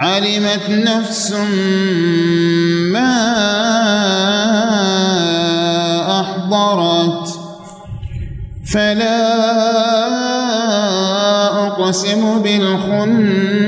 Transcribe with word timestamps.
علمت 0.00 0.70
نفس 0.70 1.32
ما 2.92 3.20
أحضرت 6.20 7.28
فلا 8.72 9.40
أقسم 11.66 12.42
بالخنس 12.42 13.60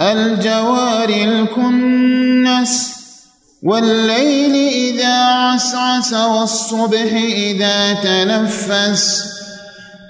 الجوار 0.00 1.08
الكنس 1.08 2.88
والليل 3.62 4.54
إذا 4.68 5.24
عسعس 5.24 6.12
والصبح 6.14 7.12
إذا 7.34 7.92
تنفس 7.92 9.37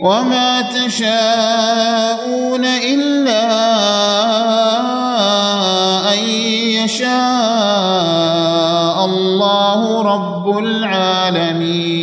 وما 0.00 0.62
تشاءون 0.62 2.64
إلا 2.64 3.44
أن 6.14 6.18
يشاء 6.84 7.14
الله 9.04 10.02
رب 10.02 10.58
العالمين. 10.58 11.98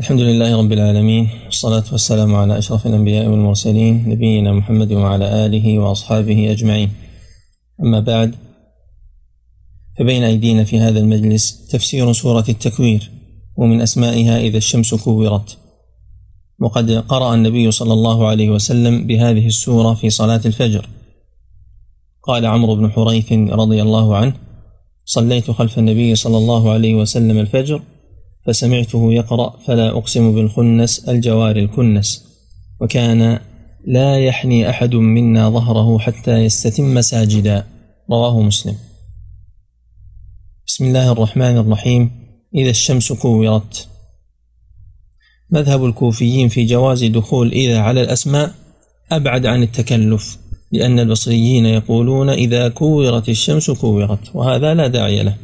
الحمد 0.00 0.20
لله 0.20 0.58
رب 0.58 0.72
العالمين 0.72 1.28
والصلاة 1.44 1.84
والسلام 1.92 2.34
على 2.34 2.58
أشرف 2.58 2.86
الأنبياء 2.86 3.26
والمرسلين 3.26 4.04
نبينا 4.08 4.52
محمد 4.52 4.92
وعلى 4.92 5.46
آله 5.46 5.78
وأصحابه 5.78 6.52
أجمعين. 6.52 6.90
أما 7.82 8.00
بعد 8.00 8.34
فبين 9.98 10.24
أيدينا 10.24 10.64
في 10.64 10.80
هذا 10.80 10.98
المجلس 10.98 11.66
تفسير 11.66 12.12
سورة 12.12 12.44
التكوير 12.48 13.10
ومن 13.56 13.80
أسمائها 13.80 14.40
إذا 14.40 14.58
الشمس 14.58 14.94
كورت. 14.94 15.58
وقد 16.60 16.90
قرأ 16.90 17.34
النبي 17.34 17.70
صلى 17.70 17.92
الله 17.92 18.28
عليه 18.28 18.50
وسلم 18.50 19.06
بهذه 19.06 19.46
السورة 19.46 19.94
في 19.94 20.10
صلاة 20.10 20.40
الفجر. 20.46 20.88
قال 22.22 22.46
عمرو 22.46 22.76
بن 22.76 22.90
حريث 22.90 23.32
رضي 23.32 23.82
الله 23.82 24.16
عنه 24.16 24.34
صليت 25.04 25.50
خلف 25.50 25.78
النبي 25.78 26.14
صلى 26.14 26.38
الله 26.38 26.72
عليه 26.72 26.94
وسلم 26.94 27.38
الفجر 27.38 27.82
فسمعته 28.46 29.12
يقرأ 29.12 29.56
فلا 29.66 29.98
أقسم 29.98 30.34
بالخنس 30.34 31.08
الجوار 31.08 31.56
الكنس 31.56 32.24
وكان 32.80 33.40
لا 33.86 34.18
يحني 34.18 34.70
أحد 34.70 34.94
منا 34.94 35.50
ظهره 35.50 35.98
حتى 35.98 36.44
يستتم 36.44 37.00
ساجدا 37.00 37.66
رواه 38.10 38.40
مسلم. 38.40 38.76
بسم 40.66 40.84
الله 40.84 41.12
الرحمن 41.12 41.56
الرحيم. 41.58 42.10
إذا 42.54 42.70
الشمس 42.70 43.12
كورت 43.12 43.88
مذهب 45.50 45.84
الكوفيين 45.84 46.48
في 46.48 46.64
جواز 46.64 47.04
دخول 47.04 47.52
إذا 47.52 47.78
على 47.78 48.00
الأسماء 48.00 48.54
أبعد 49.12 49.46
عن 49.46 49.62
التكلف 49.62 50.38
لأن 50.72 50.98
البصريين 50.98 51.66
يقولون 51.66 52.30
إذا 52.30 52.68
كورت 52.68 53.28
الشمس 53.28 53.70
كورت 53.70 54.20
وهذا 54.34 54.74
لا 54.74 54.86
داعي 54.86 55.22
له. 55.22 55.36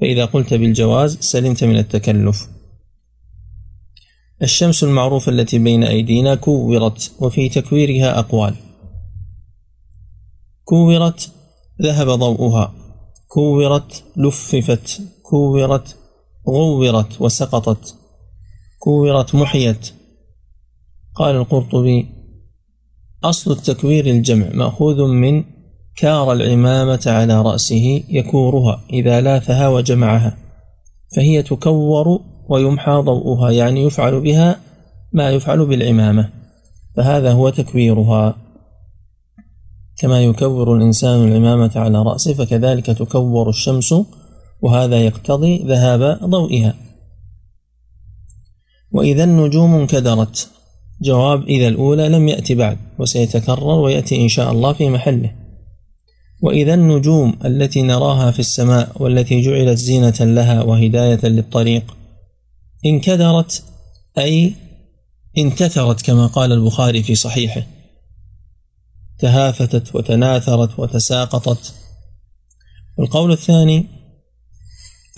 فإذا 0.00 0.24
قلت 0.24 0.54
بالجواز 0.54 1.18
سلمت 1.20 1.64
من 1.64 1.76
التكلف. 1.76 2.48
الشمس 4.42 4.84
المعروفة 4.84 5.32
التي 5.32 5.58
بين 5.58 5.84
أيدينا 5.84 6.34
كورت 6.34 7.12
وفي 7.20 7.48
تكويرها 7.48 8.18
أقوال. 8.18 8.54
كورت 10.64 11.30
ذهب 11.82 12.08
ضوءها. 12.08 12.74
كورت 13.28 14.04
لففت. 14.16 15.00
كورت 15.22 15.96
غورت 16.48 17.20
وسقطت. 17.20 17.97
كورت 18.78 19.34
محيت. 19.34 19.92
قال 21.14 21.36
القرطبي 21.36 22.06
أصل 23.24 23.52
التكوير 23.52 24.06
الجمع 24.06 24.46
مأخوذ 24.54 25.06
من 25.06 25.44
كار 25.96 26.32
العمامة 26.32 27.02
على 27.06 27.42
رأسه 27.42 28.02
يكورها 28.08 28.80
إذا 28.92 29.20
لاثها 29.20 29.68
وجمعها 29.68 30.36
فهي 31.16 31.42
تكور 31.42 32.20
ويمحى 32.48 32.92
ضوءها 32.92 33.50
يعني 33.50 33.82
يفعل 33.82 34.20
بها 34.20 34.60
ما 35.12 35.30
يفعل 35.30 35.66
بالعمامة 35.66 36.30
فهذا 36.96 37.32
هو 37.32 37.50
تكويرها. 37.50 38.36
كما 39.98 40.22
يكور 40.24 40.76
الإنسان 40.76 41.28
العمامة 41.28 41.70
على 41.76 42.02
رأسه 42.02 42.34
فكذلك 42.34 42.86
تكور 42.86 43.48
الشمس 43.48 43.94
وهذا 44.62 45.04
يقتضي 45.04 45.58
ذهاب 45.58 46.18
ضوئها. 46.24 46.74
وإذا 48.92 49.24
النجوم 49.24 49.74
انكدرت. 49.74 50.48
جواب 51.02 51.42
إذا 51.42 51.68
الأولى 51.68 52.08
لم 52.08 52.28
يأتي 52.28 52.54
بعد 52.54 52.78
وسيتكرر 52.98 53.80
ويأتي 53.80 54.22
إن 54.22 54.28
شاء 54.28 54.52
الله 54.52 54.72
في 54.72 54.88
محله. 54.88 55.34
وإذا 56.42 56.74
النجوم 56.74 57.38
التي 57.44 57.82
نراها 57.82 58.30
في 58.30 58.38
السماء 58.38 59.02
والتي 59.02 59.40
جعلت 59.40 59.78
زينة 59.78 60.14
لها 60.20 60.62
وهداية 60.62 61.20
للطريق 61.26 61.96
انكدرت 62.86 63.62
أي 64.18 64.54
انتثرت 65.38 66.02
كما 66.02 66.26
قال 66.26 66.52
البخاري 66.52 67.02
في 67.02 67.14
صحيحه. 67.14 67.62
تهافتت 69.18 69.94
وتناثرت 69.94 70.78
وتساقطت. 70.78 71.74
القول 73.00 73.32
الثاني 73.32 73.97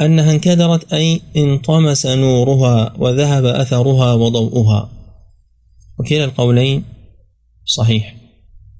أنها 0.01 0.33
انكدرت 0.33 0.93
أي 0.93 1.21
انطمس 1.37 2.07
نورها 2.07 2.93
وذهب 2.99 3.45
أثرها 3.45 4.13
وضوءها. 4.15 4.91
وكلا 5.99 6.25
القولين 6.25 6.85
صحيح 7.65 8.15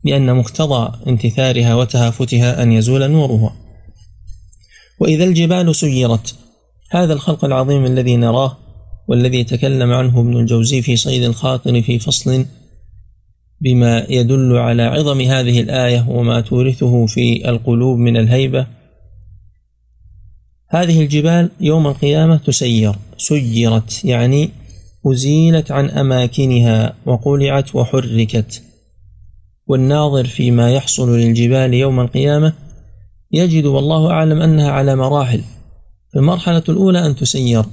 لأن 0.05 0.37
مقتضى 0.37 0.93
انتثارها 1.07 1.75
وتهافتها 1.75 2.63
أن 2.63 2.73
يزول 2.73 3.11
نورها. 3.11 3.57
وإذا 5.01 5.25
الجبال 5.25 5.77
سيرت 5.77 6.35
هذا 6.91 7.13
الخلق 7.13 7.45
العظيم 7.45 7.85
الذي 7.85 8.17
نراه 8.17 8.57
والذي 9.09 9.45
تكلم 9.45 9.93
عنه 9.93 10.21
ابن 10.21 10.37
الجوزي 10.37 10.83
في 10.83 10.97
صيد 10.97 11.23
الخاطر 11.23 11.83
في 11.83 11.99
فصل 11.99 12.47
بما 13.61 14.07
يدل 14.09 14.57
على 14.57 14.83
عظم 14.83 15.21
هذه 15.21 15.61
الآية 15.61 16.07
وما 16.09 16.41
تورثه 16.41 17.07
في 17.07 17.49
القلوب 17.49 17.99
من 17.99 18.17
الهيبة 18.17 18.67
هذه 20.73 21.03
الجبال 21.03 21.51
يوم 21.61 21.87
القيامة 21.87 22.37
تسير. 22.37 22.95
سيرت 23.17 24.05
يعني 24.05 24.51
أزيلت 25.07 25.71
عن 25.71 25.91
أماكنها 25.91 26.95
وقلعت 27.07 27.75
وحركت. 27.75 28.63
والناظر 29.67 30.25
فيما 30.25 30.73
يحصل 30.75 31.19
للجبال 31.19 31.75
يوم 31.75 32.01
القيامة 32.01 32.53
يجد 33.33 33.65
والله 33.65 34.11
أعلم 34.11 34.43
أنها 34.43 34.71
على 34.71 34.97
مراحل. 34.97 35.43
المرحلة 36.17 36.63
الأولى 36.69 37.07
أن 37.07 37.17
تسير 37.17 37.65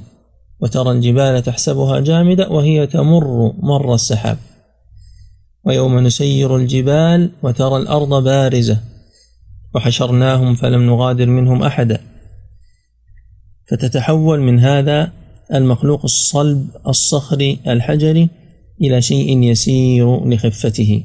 وترى 0.60 0.92
الجبال 0.92 1.44
تحسبها 1.44 2.00
جامدة 2.00 2.50
وهي 2.50 2.88
تمر 2.88 3.54
مر 3.60 3.94
السحاب. 3.94 4.38
ويوم 5.66 6.00
نسير 6.00 6.56
الجبال 6.56 7.32
وترى 7.44 7.78
الأرض 7.78 8.24
بارزة 8.24 8.80
وحشرناهم 9.76 10.56
فلم 10.56 10.82
نغادر 10.82 11.26
منهم 11.26 11.64
أحدا. 11.64 12.17
فتتحول 13.70 14.40
من 14.40 14.60
هذا 14.60 15.12
المخلوق 15.54 16.04
الصلب 16.04 16.68
الصخري 16.88 17.60
الحجري 17.68 18.30
إلى 18.82 19.02
شيء 19.02 19.44
يسير 19.44 20.30
لخفته. 20.30 21.04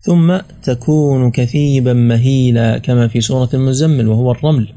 ثم 0.00 0.38
تكون 0.62 1.30
كثيبا 1.30 1.92
مهيلا 1.92 2.78
كما 2.78 3.08
في 3.08 3.20
سورة 3.20 3.48
المزمل 3.54 4.08
وهو 4.08 4.30
الرمل. 4.30 4.68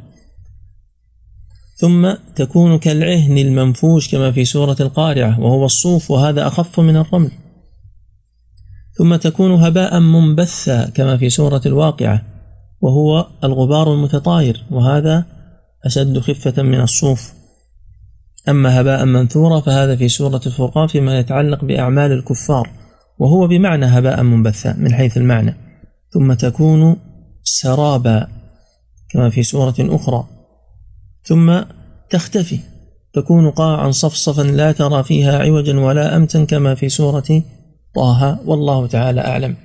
ثم 1.75 2.13
تكون 2.35 2.77
كالعهن 2.77 3.37
المنفوش 3.37 4.11
كما 4.11 4.31
في 4.31 4.45
سورة 4.45 4.75
القارعة 4.79 5.39
وهو 5.39 5.65
الصوف 5.65 6.11
وهذا 6.11 6.47
أخف 6.47 6.79
من 6.79 6.97
الرمل. 6.97 7.31
ثم 8.97 9.15
تكون 9.15 9.51
هباء 9.51 9.99
منبثا 9.99 10.89
كما 10.89 11.17
في 11.17 11.29
سورة 11.29 11.61
الواقعة 11.65 12.21
وهو 12.81 13.27
الغبار 13.43 13.93
المتطاير 13.93 14.63
وهذا 14.71 15.25
أشد 15.85 16.19
خفة 16.19 16.63
من 16.63 16.81
الصوف. 16.81 17.33
أما 18.49 18.81
هباء 18.81 19.05
منثورا 19.05 19.59
فهذا 19.59 19.95
في 19.95 20.07
سورة 20.07 20.41
الفرقان 20.45 20.87
فيما 20.87 21.19
يتعلق 21.19 21.65
بأعمال 21.65 22.11
الكفار 22.11 22.69
وهو 23.19 23.47
بمعنى 23.47 23.85
هباء 23.85 24.23
منبثا 24.23 24.75
من 24.77 24.93
حيث 24.93 25.17
المعنى. 25.17 25.55
ثم 26.09 26.33
تكون 26.33 26.95
سرابا 27.43 28.27
كما 29.09 29.29
في 29.29 29.43
سورة 29.43 29.75
أخرى. 29.79 30.27
ثم 31.23 31.61
تختفي 32.09 32.59
تكون 33.13 33.49
قاعا 33.49 33.91
صفصفا 33.91 34.41
لا 34.41 34.71
ترى 34.71 35.03
فيها 35.03 35.39
عوجا 35.39 35.79
ولا 35.79 36.15
أمتا 36.15 36.43
كما 36.45 36.75
في 36.75 36.89
سورة 36.89 37.43
طه 37.95 38.39
والله 38.45 38.87
تعالى 38.87 39.21
أعلم. 39.21 39.55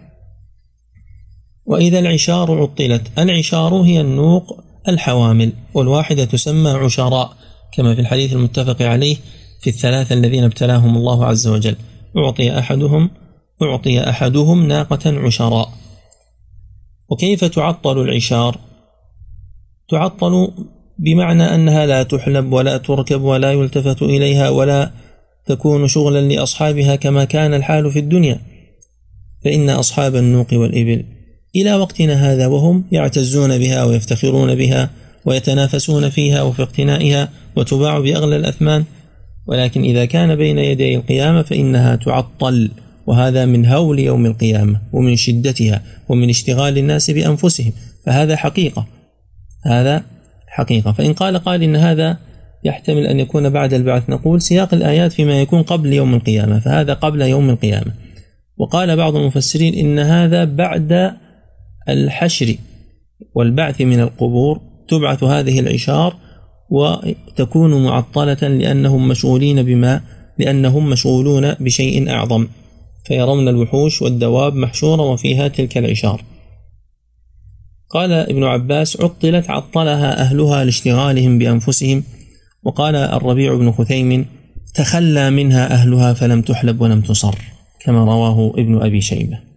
وإذا 1.67 1.99
العشار 1.99 2.62
عطلت 2.62 3.19
العشار 3.19 3.75
هي 3.75 4.00
النوق 4.00 4.68
الحوامل 4.88 5.52
والواحدة 5.75 6.25
تسمى 6.25 6.70
عشراء 6.70 7.37
كما 7.73 7.94
في 7.94 8.00
الحديث 8.00 8.32
المتفق 8.32 8.82
عليه 8.82 9.17
في 9.61 9.70
الثلاثة 9.70 10.14
الذين 10.14 10.44
ابتلاهم 10.44 10.96
الله 10.96 11.26
عز 11.26 11.49
وجل. 11.49 11.76
أعطي 12.17 12.58
أحدهم 12.58 13.11
أعطي 13.62 14.11
أحدهم 14.11 14.67
ناقة 14.69 15.19
عشراء. 15.26 15.69
وكيف 17.08 17.44
تعطل 17.44 18.00
العشار؟ 18.00 18.58
تعطل 19.88 20.50
بمعنى 20.99 21.55
أنها 21.55 21.87
لا 21.87 22.02
تحلب 22.02 22.52
ولا 22.52 22.76
تركب 22.76 23.23
ولا 23.23 23.52
يلتفت 23.52 24.02
إليها 24.02 24.49
ولا 24.49 24.90
تكون 25.46 25.88
شغلا 25.88 26.20
لأصحابها 26.20 26.96
كما 26.96 27.25
كان 27.25 27.55
الحال 27.55 27.93
في 27.93 27.99
الدنيا. 27.99 28.40
فإن 29.44 29.70
أصحاب 29.70 30.17
النوق 30.17 30.46
والإبل 30.52 31.18
إلى 31.62 31.75
وقتنا 31.75 32.32
هذا 32.32 32.46
وهم 32.46 32.84
يعتزون 32.93 33.58
بها 33.58 33.84
ويفتخرون 33.84 34.55
بها 34.55 34.90
ويتنافسون 35.25 36.08
فيها 36.10 36.43
وفي 36.43 36.62
اقتنائها 36.62 37.28
وتباع 37.56 37.99
بأغلى 37.99 38.37
الأثمان. 38.37 38.84
ولكن 39.46 39.82
إذا 39.82 40.05
كان 40.05 40.37
بين 40.37 40.58
يدي 40.58 40.96
القيامة 40.96 41.43
فإنها 41.43 41.96
تعطل 41.96 42.70
وهذا 43.06 43.46
من 43.46 43.66
هول 43.66 43.99
يوم 43.99 44.26
القيامة 44.26 44.81
ومن 44.93 45.16
شدتها 45.16 45.82
ومن 46.08 46.28
اشتغال 46.28 46.78
الناس 46.78 47.10
بأنفسهم. 47.10 47.72
فهذا 48.06 48.37
حقيقة 48.37 48.87
هذا 49.64 50.02
حقيقة. 50.46 50.93
فإن 50.93 51.12
قال 51.12 51.38
قال 51.38 51.62
إن 51.62 51.76
هذا 51.76 52.16
يحتمل 52.64 53.06
أن 53.06 53.20
يكون 53.20 53.49
بعد 53.50 53.75
البعث 53.75 54.11
نقول 54.11 54.43
سياق 54.43 54.75
الآيات 54.75 55.12
فيما 55.12 55.40
يكون 55.40 55.62
قبل 55.62 55.93
يوم 55.93 56.14
القيامة 56.14 56.61
فهذا 56.61 56.94
قبل 56.94 57.22
يوم 57.22 57.50
القيامة. 57.50 57.93
وقال 58.58 58.96
بعض 58.96 59.16
المفسرين 59.16 59.75
إن 59.75 59.99
هذا 59.99 60.44
بعد 60.44 61.12
الحشر 61.88 62.56
والبعث 63.35 63.81
من 63.81 64.00
القبور 64.00 64.61
تبعث 64.88 65.25
هذه 65.25 65.61
العشار 65.61 66.17
وتكون 66.70 67.85
معطلة 67.85 68.49
لأنهم 68.49 69.08
مشغولين 69.08 69.62
بما 69.62 70.00
لأنهم 70.38 70.90
مشغولون 70.90 71.55
بشيء 71.55 72.11
أعظم 72.11 72.49
فيرون 73.05 73.49
الوحوش 73.49 74.02
والدواب 74.02 74.55
محشورة 74.55 75.02
وفيها 75.02 75.49
تلك 75.49 75.79
العشار. 75.79 76.25
قال 77.90 78.12
ابن 78.12 78.44
عباس 78.44 79.00
عطلت 79.00 79.50
عطلها 79.50 80.20
أهلها 80.20 80.64
لاشتغالهم 80.64 81.38
بأنفسهم. 81.38 82.05
وقال 82.62 82.96
الربيع 82.96 83.55
بن 83.55 83.73
خثيم 83.73 84.26
تخلى 84.75 85.31
منها 85.31 85.73
أهلها 85.73 86.12
فلم 86.12 86.43
تحلب 86.43 86.81
ولم 86.81 87.00
تصر 87.00 87.35
كما 87.85 88.05
رواه 88.05 88.52
ابن 88.58 88.82
أبي 88.82 89.00
شيبة. 89.00 89.48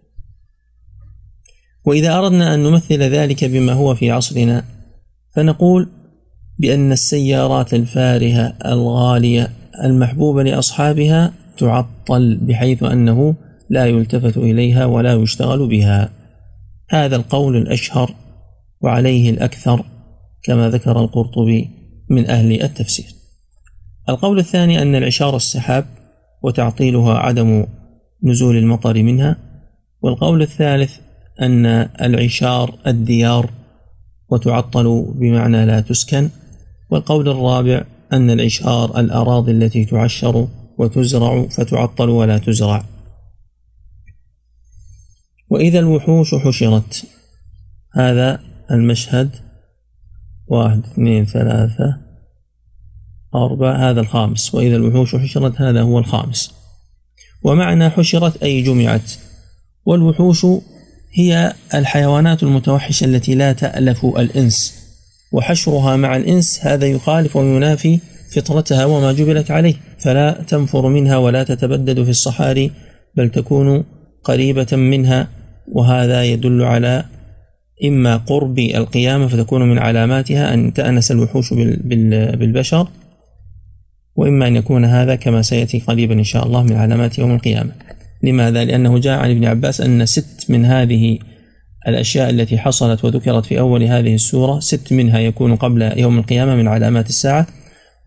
وإذا 1.84 2.18
أردنا 2.18 2.54
أن 2.54 2.62
نمثل 2.62 3.02
ذلك 3.02 3.44
بما 3.44 3.72
هو 3.72 3.94
في 3.94 4.10
عصرنا 4.10 4.64
فنقول 5.34 5.88
بأن 6.58 6.92
السيارات 6.92 7.74
الفارهة 7.74 8.54
الغالية 8.66 9.50
المحبوبة 9.84 10.42
لأصحابها 10.42 11.32
تعطل 11.58 12.38
بحيث 12.42 12.82
أنه 12.82 13.34
لا 13.70 13.86
يلتفت 13.86 14.36
إليها 14.36 14.84
ولا 14.86 15.12
يشتغل 15.12 15.68
بها. 15.68 16.10
هذا 16.90 17.16
القول 17.16 17.56
الأشهر 17.56 18.14
وعليه 18.80 19.30
الأكثر 19.30 19.84
كما 20.42 20.70
ذكر 20.70 21.00
القرطبي 21.00 21.70
من 22.10 22.30
أهل 22.30 22.62
التفسير. 22.62 23.06
القول 24.08 24.38
الثاني 24.38 24.82
أن 24.82 24.94
العشار 24.94 25.36
السحاب 25.36 25.84
وتعطيلها 26.42 27.14
عدم 27.18 27.66
نزول 28.24 28.56
المطر 28.56 29.02
منها 29.02 29.36
والقول 30.02 30.42
الثالث 30.42 30.98
أن 31.40 31.66
العشار 32.00 32.78
الديار 32.86 33.50
وتعطل 34.28 35.12
بمعنى 35.14 35.66
لا 35.66 35.80
تسكن 35.80 36.30
والقول 36.90 37.28
الرابع 37.28 37.84
أن 38.12 38.30
العشار 38.30 39.00
الأراضي 39.00 39.52
التي 39.52 39.84
تعشر 39.84 40.48
وتزرع 40.78 41.46
فتعطل 41.46 42.08
ولا 42.08 42.38
تزرع. 42.38 42.84
وإذا 45.50 45.78
الوحوش 45.78 46.34
حشرت 46.34 47.04
هذا 47.94 48.40
المشهد 48.70 49.36
واحد 50.46 50.78
اثنين 50.78 51.24
ثلاثة 51.24 51.98
أربعة 53.34 53.90
هذا 53.90 54.00
الخامس. 54.00 54.54
وإذا 54.54 54.76
الوحوش 54.76 55.16
حشرت 55.16 55.60
هذا 55.60 55.82
هو 55.82 55.98
الخامس. 55.98 56.54
ومعنى 57.42 57.90
حشرت 57.90 58.42
أي 58.42 58.62
جمعت 58.62 59.12
والوحوش 59.86 60.46
هي 61.14 61.52
الحيوانات 61.74 62.42
المتوحشة 62.42 63.04
التي 63.04 63.34
لا 63.34 63.52
تألف 63.52 64.04
الإنس 64.04 64.82
وحشرها 65.32 65.96
مع 65.96 66.16
الإنس 66.16 66.66
هذا 66.66 66.86
يخالف 66.86 67.36
وينافي 67.36 67.98
فطرتها 68.34 68.84
وما 68.84 69.12
جبلت 69.12 69.50
عليه 69.50 69.74
فلا 69.98 70.42
تنفر 70.48 70.88
منها 70.88 71.16
ولا 71.16 71.42
تتبدد 71.44 72.02
في 72.02 72.10
الصحاري 72.10 72.70
بل 73.16 73.28
تكون 73.28 73.84
قريبة 74.24 74.76
منها 74.76 75.28
وهذا 75.68 76.24
يدل 76.24 76.62
على 76.62 77.04
إما 77.84 78.16
قرب 78.16 78.58
القيامة 78.58 79.26
فتكون 79.26 79.62
من 79.62 79.78
علاماتها 79.78 80.54
أن 80.54 80.72
تأنس 80.72 81.10
الوحوش 81.10 81.52
بالبشر 81.54 82.88
وإما 84.16 84.46
أن 84.46 84.56
يكون 84.56 84.84
هذا 84.84 85.14
كما 85.14 85.42
سيأتي 85.42 85.78
قريبا 85.78 86.14
إن 86.14 86.24
شاء 86.24 86.46
الله 86.46 86.62
من 86.62 86.72
علامات 86.72 87.18
يوم 87.18 87.34
القيامة. 87.34 87.72
لماذا؟ 88.22 88.64
لأنه 88.64 88.98
جاء 88.98 89.18
عن 89.18 89.30
ابن 89.30 89.44
عباس 89.44 89.80
أن 89.80 90.06
ست 90.06 90.46
من 90.48 90.64
هذه 90.64 91.18
الأشياء 91.88 92.30
التي 92.30 92.58
حصلت 92.58 93.04
وذكرت 93.04 93.46
في 93.46 93.58
أول 93.58 93.82
هذه 93.82 94.14
السورة 94.14 94.60
ست 94.60 94.92
منها 94.92 95.18
يكون 95.18 95.56
قبل 95.56 95.98
يوم 95.98 96.18
القيامة 96.18 96.56
من 96.56 96.68
علامات 96.68 97.08
الساعة 97.08 97.46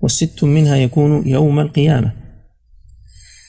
والست 0.01 0.43
منها 0.43 0.75
يكون 0.75 1.27
يوم 1.27 1.59
القيامة 1.59 2.11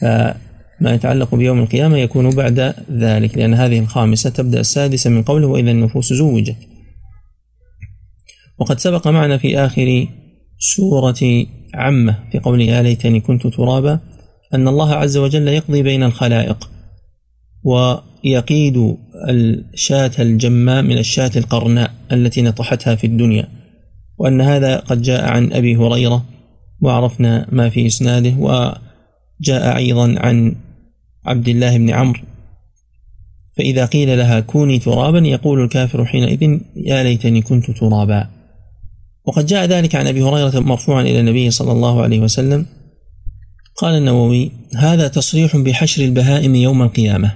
فما 0.01 0.95
يتعلق 0.95 1.35
بيوم 1.35 1.59
القيامة 1.59 1.99
يكون 1.99 2.31
بعد 2.31 2.75
ذلك 2.91 3.39
لأن 3.39 3.55
هذه 3.55 3.79
الخامسة 3.79 4.31
تبدأ 4.31 4.61
السادسة 4.61 5.11
من 5.11 5.23
قوله 5.23 5.47
وإذا 5.47 5.71
النفوس 5.71 6.13
زوجت 6.13 6.57
وقد 8.59 8.79
سبق 8.79 9.09
معنا 9.09 9.39
في 9.39 9.59
آخر 9.59 10.09
سورة 10.59 11.47
عامة 11.75 12.19
في 12.33 12.39
قوله 12.39 12.65
يا 12.65 12.83
ليتني 12.83 13.21
كنت 13.21 13.47
ترابا 13.47 14.01
أن 14.55 14.69
الله 14.69 14.95
عز 14.95 15.17
وجل 15.17 15.49
يقضي 15.49 15.83
بين 15.83 16.03
الخلائق 16.03 16.71
ويقيد 17.65 18.97
الشاة 19.75 20.11
الجماء 20.19 20.83
من 20.83 20.99
الشاة 20.99 21.31
القرناء 21.37 21.91
التي 22.13 22.43
نطحتها 22.43 22.95
في 22.95 23.07
الدنيا. 23.07 23.49
وأن 24.19 24.41
هذا 24.41 24.77
قد 24.77 25.03
جاء 25.03 25.25
عن 25.25 25.53
أبي 25.53 25.77
هريرة 25.77 26.25
وعرفنا 26.81 27.47
ما 27.53 27.69
في 27.69 27.87
إسناده 27.87 28.35
وجاء 28.39 29.77
أيضا 29.77 30.15
عن 30.19 30.57
عبد 31.25 31.49
الله 31.49 31.79
بن 31.79 31.91
عمرو. 31.91 32.21
فإذا 33.57 33.87
قيل 33.87 34.19
لها 34.19 34.41
كوني 34.41 34.79
ترابا 34.79 35.19
يقول 35.19 35.65
الكافر 35.65 36.05
حينئذ 36.05 36.59
يا 36.77 37.03
ليتني 37.03 37.43
كنت 37.43 37.71
ترابا. 37.71 38.27
وقد 39.25 39.47
جاء 39.47 39.65
ذلك 39.65 39.95
عن 39.95 40.07
أبي 40.07 40.23
هريرة 40.23 40.61
مرفوعا 40.61 41.03
إلى 41.03 41.21
النبي 41.21 41.51
صلى 41.51 41.73
الله 41.73 42.03
عليه 42.03 42.21
وسلم 42.21 42.67
قال 43.77 43.95
النووي 43.95 44.51
هذا 44.77 45.09
تصريح 45.09 45.57
بحشر 45.57 46.05
البهائم 46.05 46.55
يوم 46.55 46.83
القيامة 46.83 47.35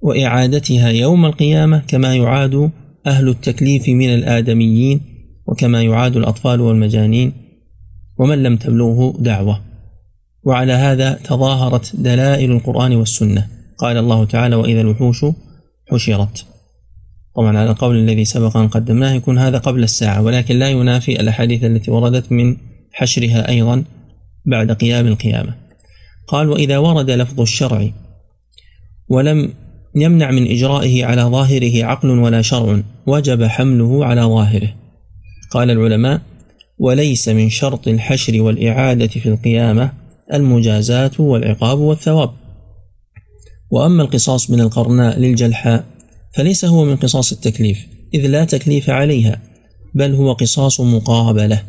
وإعادتها 0.00 0.88
يوم 0.88 1.26
القيامة 1.26 1.82
كما 1.88 2.14
يعاد 2.14 2.70
أهل 3.06 3.28
التكليف 3.28 3.88
من 3.88 4.14
الآدميين 4.14 5.00
وكما 5.46 5.82
يعاد 5.82 6.16
الأطفال 6.16 6.60
والمجانين 6.60 7.32
ومن 8.18 8.42
لم 8.42 8.56
تبلغه 8.56 9.14
دعوة. 9.18 9.60
وعلى 10.44 10.72
هذا 10.72 11.12
تظاهرت 11.12 11.96
دلائل 11.96 12.52
القرآن 12.52 12.96
والسنة. 12.96 13.48
قال 13.78 13.96
الله 13.96 14.24
تعالى 14.24 14.56
وإذا 14.56 14.80
الوحوش 14.80 15.24
حشرت. 15.90 16.46
طبعا 17.36 17.58
على 17.58 17.70
القول 17.70 17.96
الذي 17.96 18.24
سبق 18.24 18.56
أن 18.56 18.68
قدمناه 18.68 19.12
يكون 19.12 19.38
هذا 19.38 19.58
قبل 19.58 19.82
الساعة 19.82 20.22
ولكن 20.22 20.56
لا 20.56 20.70
ينافي 20.70 21.20
الأحاديث 21.20 21.64
التي 21.64 21.90
وردت 21.90 22.32
من 22.32 22.56
حشرها 22.92 23.48
أيضا. 23.48 23.84
بعد 24.46 24.72
قيام 24.72 25.06
القيامة. 25.06 25.54
قال 26.28 26.48
وإذا 26.48 26.78
ورد 26.78 27.10
لفظ 27.10 27.40
الشرع 27.40 27.90
ولم 29.08 29.52
يمنع 29.96 30.30
من 30.30 30.50
إجرائه 30.50 31.04
على 31.04 31.22
ظاهره 31.22 31.84
عقل 31.84 32.08
ولا 32.08 32.42
شرع 32.42 32.82
وجب 33.06 33.44
حمله 33.44 34.04
على 34.04 34.22
ظاهره. 34.22 34.74
قال 35.50 35.70
العلماء 35.70 36.20
وليس 36.78 37.28
من 37.28 37.50
شرط 37.50 37.88
الحشر 37.88 38.42
والإعادة 38.42 39.06
في 39.06 39.28
القيامة 39.28 39.92
المجازاة 40.32 41.12
والعقاب 41.18 41.78
والثواب. 41.78 42.30
وأما 43.70 44.02
القصاص 44.02 44.50
من 44.50 44.60
القرناء 44.60 45.18
للجلحاء 45.18 45.84
فليس 46.34 46.64
هو 46.64 46.84
من 46.84 46.96
قصاص 46.96 47.32
التكليف 47.32 47.86
إذ 48.14 48.26
لا 48.26 48.44
تكليف 48.44 48.90
عليها 48.90 49.40
بل 49.94 50.14
هو 50.14 50.32
قصاص 50.32 50.80
مقابلة 50.80 51.62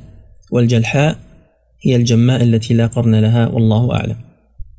والجلحاء 0.52 1.18
هي 1.82 1.96
الجماء 1.96 2.44
التي 2.44 2.74
لا 2.74 2.88
قرن 2.88 3.16
لها 3.16 3.48
والله 3.48 3.94
أعلم. 3.94 4.16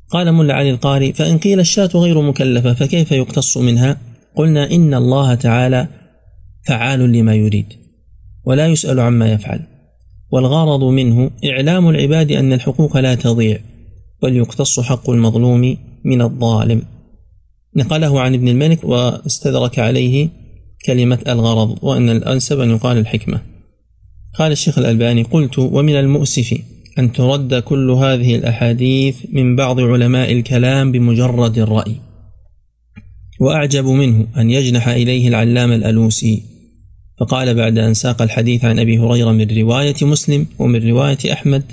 قال 0.09 0.31
ملا 0.31 0.53
علي 0.53 0.69
القاري 0.69 1.13
فإن 1.13 1.37
قيل 1.37 1.59
الشاة 1.59 1.89
غير 1.95 2.21
مكلفة 2.21 2.73
فكيف 2.73 3.11
يقتص 3.11 3.57
منها؟ 3.57 3.97
قلنا 4.35 4.71
إن 4.71 4.93
الله 4.93 5.35
تعالى 5.35 5.87
فعال 6.65 6.99
لما 7.11 7.35
يريد 7.35 7.73
ولا 8.45 8.67
يسأل 8.67 8.99
عما 8.99 9.31
يفعل. 9.31 9.59
والغرض 10.31 10.83
منه 10.83 11.31
إعلام 11.45 11.89
العباد 11.89 12.31
أن 12.31 12.53
الحقوق 12.53 12.97
لا 12.97 13.15
تضيع 13.15 13.59
بل 14.23 14.35
يقتص 14.35 14.79
حق 14.79 15.09
المظلوم 15.09 15.77
من 16.05 16.21
الظالم. 16.21 16.81
نقله 17.75 18.21
عن 18.21 18.33
ابن 18.33 18.47
الملك 18.47 18.83
واستدرك 18.83 19.79
عليه 19.79 20.29
كلمة 20.85 21.19
الغرض 21.27 21.83
وأن 21.83 22.09
الأنسب 22.09 22.59
أن 22.59 22.69
يقال 22.69 22.97
الحكمة. 22.97 23.41
قال 24.39 24.51
الشيخ 24.51 24.77
الألباني 24.77 25.23
قلت 25.23 25.59
ومن 25.59 25.95
المؤسف 25.95 26.61
أن 26.99 27.11
ترد 27.11 27.55
كل 27.55 27.91
هذه 27.91 28.35
الأحاديث 28.35 29.17
من 29.33 29.55
بعض 29.55 29.79
علماء 29.79 30.31
الكلام 30.31 30.91
بمجرد 30.91 31.57
الرأي. 31.57 31.95
وأعجب 33.39 33.85
منه 33.85 34.27
أن 34.37 34.51
يجنح 34.51 34.87
إليه 34.87 35.27
العلامة 35.27 35.75
الألوسي. 35.75 36.43
فقال 37.19 37.53
بعد 37.53 37.77
أن 37.77 37.93
ساق 37.93 38.21
الحديث 38.21 38.65
عن 38.65 38.79
أبي 38.79 38.99
هريرة 38.99 39.31
من 39.31 39.57
رواية 39.57 39.95
مسلم 40.01 40.47
ومن 40.59 40.89
رواية 40.89 41.33
أحمد 41.33 41.63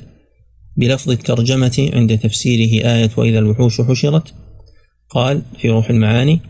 بلفظ 0.76 1.10
الترجمة 1.10 1.90
عند 1.94 2.18
تفسيره 2.18 2.88
آية 2.94 3.10
وإذا 3.16 3.38
الوحوش 3.38 3.80
حشرت 3.80 4.34
قال 5.10 5.42
في 5.58 5.70
روح 5.70 5.90
المعاني 5.90 6.40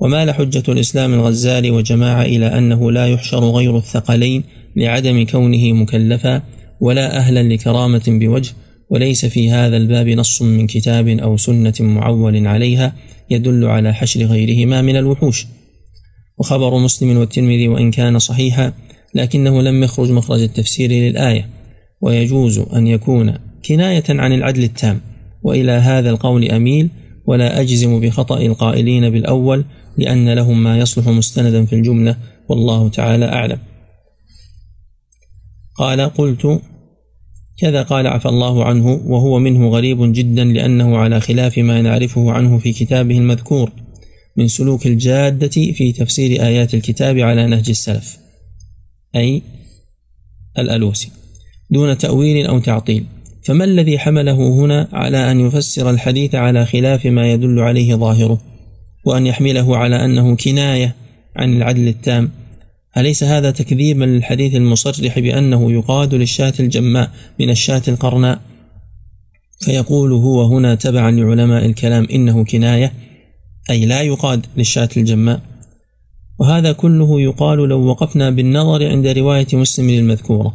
ومال 0.00 0.32
حجة 0.32 0.62
الإسلام 0.68 1.14
الغزالي 1.14 1.70
وجماعة 1.70 2.22
إلى 2.22 2.46
أنه 2.46 2.92
لا 2.92 3.06
يحشر 3.06 3.44
غير 3.44 3.76
الثقلين 3.76 4.44
لعدم 4.76 5.24
كونه 5.24 5.72
مكلفا 5.72 6.42
ولا 6.80 7.16
أهلا 7.16 7.42
لكرامة 7.42 8.02
بوجه 8.06 8.52
وليس 8.90 9.26
في 9.26 9.50
هذا 9.50 9.76
الباب 9.76 10.08
نص 10.08 10.42
من 10.42 10.66
كتاب 10.66 11.08
أو 11.08 11.36
سنة 11.36 11.74
معول 11.80 12.46
عليها 12.46 12.92
يدل 13.30 13.64
على 13.64 13.94
حشر 13.94 14.24
غيرهما 14.24 14.82
من 14.82 14.96
الوحوش. 14.96 15.46
وخبر 16.38 16.78
مسلم 16.78 17.16
والترمذي 17.18 17.68
وإن 17.68 17.90
كان 17.90 18.18
صحيحا 18.18 18.72
لكنه 19.14 19.62
لم 19.62 19.82
يخرج 19.82 20.10
مخرج 20.10 20.40
التفسير 20.40 20.90
للآية. 20.90 21.48
ويجوز 22.00 22.58
أن 22.58 22.86
يكون 22.86 23.34
كناية 23.68 24.04
عن 24.08 24.32
العدل 24.32 24.62
التام. 24.62 25.00
وإلى 25.42 25.72
هذا 25.72 26.10
القول 26.10 26.50
أميل 26.50 26.88
ولا 27.26 27.60
أجزم 27.60 28.00
بخطأ 28.00 28.40
القائلين 28.40 29.10
بالأول 29.10 29.64
لأن 29.98 30.28
لهم 30.28 30.62
ما 30.62 30.78
يصلح 30.78 31.08
مستندا 31.08 31.64
في 31.64 31.72
الجملة 31.72 32.16
والله 32.48 32.88
تعالى 32.88 33.24
أعلم. 33.24 33.58
قال 35.74 36.00
قلت 36.00 36.60
كذا 37.58 37.82
قال 37.82 38.06
عفى 38.06 38.28
الله 38.28 38.64
عنه 38.64 39.00
وهو 39.06 39.38
منه 39.38 39.68
غريب 39.68 40.12
جدا 40.12 40.44
لأنه 40.44 40.98
على 40.98 41.20
خلاف 41.20 41.58
ما 41.58 41.82
نعرفه 41.82 42.32
عنه 42.32 42.58
في 42.58 42.72
كتابه 42.72 43.18
المذكور 43.18 43.70
من 44.36 44.48
سلوك 44.48 44.86
الجادة 44.86 45.48
في 45.48 45.92
تفسير 45.92 46.42
آيات 46.42 46.74
الكتاب 46.74 47.18
على 47.18 47.46
نهج 47.46 47.68
السلف 47.70 48.18
أي 49.16 49.42
الألوسي 50.58 51.08
دون 51.70 51.98
تأويل 51.98 52.46
أو 52.46 52.58
تعطيل. 52.58 53.04
فما 53.44 53.64
الذي 53.64 53.98
حمله 53.98 54.48
هنا 54.48 54.88
على 54.92 55.30
أن 55.30 55.40
يفسر 55.40 55.90
الحديث 55.90 56.34
على 56.34 56.66
خلاف 56.66 57.06
ما 57.06 57.32
يدل 57.32 57.60
عليه 57.60 57.94
ظاهره 57.94 58.40
وأن 59.04 59.26
يحمله 59.26 59.76
على 59.76 60.04
أنه 60.04 60.36
كناية 60.36 60.94
عن 61.36 61.56
العدل 61.56 61.88
التام؟ 61.88 62.30
أليس 62.96 63.24
هذا 63.24 63.50
تكذيبا 63.50 64.04
للحديث 64.04 64.54
المصرح 64.54 65.18
بأنه 65.18 65.72
يقاد 65.72 66.14
للشاة 66.14 66.52
الجماء 66.60 67.10
من 67.40 67.50
الشاة 67.50 67.82
القرناء؟ 67.88 68.40
فيقول 69.60 70.12
هو 70.12 70.42
هنا 70.42 70.74
تبعا 70.74 71.10
لعلماء 71.10 71.66
الكلام 71.66 72.06
إنه 72.12 72.44
كناية 72.44 72.92
أي 73.70 73.86
لا 73.86 74.02
يقاد 74.02 74.46
للشاة 74.56 74.88
الجماء. 74.96 75.40
وهذا 76.38 76.72
كله 76.72 77.20
يقال 77.20 77.58
لو 77.58 77.86
وقفنا 77.86 78.30
بالنظر 78.30 78.88
عند 78.88 79.06
رواية 79.06 79.46
مسلم 79.52 79.88
المذكورة. 79.88 80.54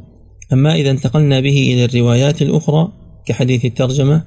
أما 0.53 0.75
إذا 0.75 0.91
انتقلنا 0.91 1.39
به 1.39 1.73
إلى 1.73 1.85
الروايات 1.85 2.41
الأخرى 2.41 2.91
كحديث 3.25 3.65
الترجمة 3.65 4.23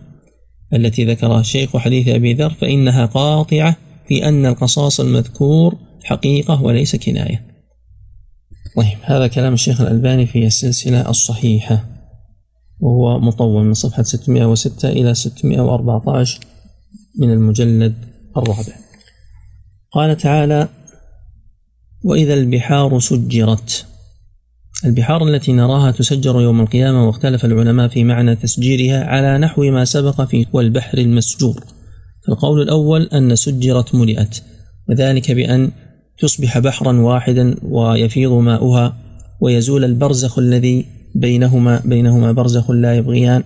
التي 0.74 1.04
ذكرها 1.04 1.40
الشيخ 1.40 1.74
وحديث 1.74 2.08
أبي 2.08 2.34
ذر 2.34 2.50
فإنها 2.50 3.06
قاطعة 3.06 3.76
في 4.08 4.28
أن 4.28 4.46
القصاص 4.46 5.00
المذكور 5.00 5.76
حقيقة 6.04 6.62
وليس 6.62 6.96
كناية. 6.96 7.51
طيب 8.76 8.98
هذا 9.02 9.26
كلام 9.26 9.54
الشيخ 9.54 9.80
الألباني 9.80 10.26
في 10.26 10.46
السلسلة 10.46 11.10
الصحيحة 11.10 11.84
وهو 12.80 13.18
مطول 13.18 13.64
من 13.64 13.74
صفحة 13.74 14.02
606 14.02 14.88
إلى 14.88 15.14
614 15.14 16.40
من 17.18 17.32
المجلد 17.32 17.94
الرابع. 18.36 18.74
قال 19.92 20.16
تعالى 20.16 20.68
وإذا 22.04 22.34
البحار 22.34 23.00
سجرت. 23.00 23.86
البحار 24.84 25.28
التي 25.28 25.52
نراها 25.52 25.90
تسجر 25.90 26.40
يوم 26.40 26.60
القيامة 26.60 27.06
واختلف 27.06 27.44
العلماء 27.44 27.88
في 27.88 28.04
معنى 28.04 28.36
تسجيرها 28.36 29.04
على 29.04 29.38
نحو 29.38 29.62
ما 29.62 29.84
سبق 29.84 30.22
في 30.22 30.46
والبحر 30.52 30.98
المسجور. 30.98 31.64
فالقول 32.26 32.62
الأول 32.62 33.02
أن 33.02 33.36
سجرت 33.36 33.94
ملئت 33.94 34.42
وذلك 34.88 35.30
بأن 35.32 35.70
تصبح 36.18 36.58
بحرا 36.58 37.00
واحدا 37.00 37.56
ويفيض 37.62 38.32
ماؤها 38.32 38.96
ويزول 39.40 39.84
البرزخ 39.84 40.38
الذي 40.38 40.86
بينهما 41.14 41.82
بينهما 41.84 42.32
برزخ 42.32 42.70
لا 42.70 42.96
يبغيان. 42.96 43.42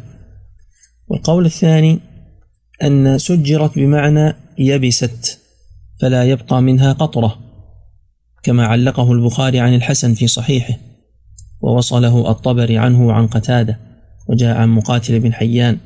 والقول 1.08 1.46
الثاني 1.46 1.98
أن 2.82 3.18
سجرت 3.18 3.78
بمعنى 3.78 4.34
يبست 4.58 5.38
فلا 6.00 6.24
يبقى 6.24 6.62
منها 6.62 6.92
قطرة 6.92 7.38
كما 8.42 8.66
علقه 8.66 9.12
البخاري 9.12 9.60
عن 9.60 9.74
الحسن 9.74 10.14
في 10.14 10.26
صحيحه 10.26 10.74
ووصله 11.60 12.30
الطبري 12.30 12.78
عنه 12.78 13.12
عن 13.12 13.26
قتادة 13.26 13.78
وجاء 14.28 14.56
عن 14.56 14.68
مقاتل 14.68 15.20
بن 15.20 15.32
حيان. 15.32 15.78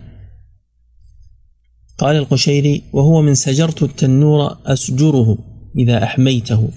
قال 1.99 2.17
القشيري 2.17 2.83
وهو 2.93 3.23
من 3.23 3.35
سجرت 3.35 3.83
التنور 3.83 4.57
أسجره 4.67 5.39
إذا 5.79 6.05
أحميته. 6.05 6.69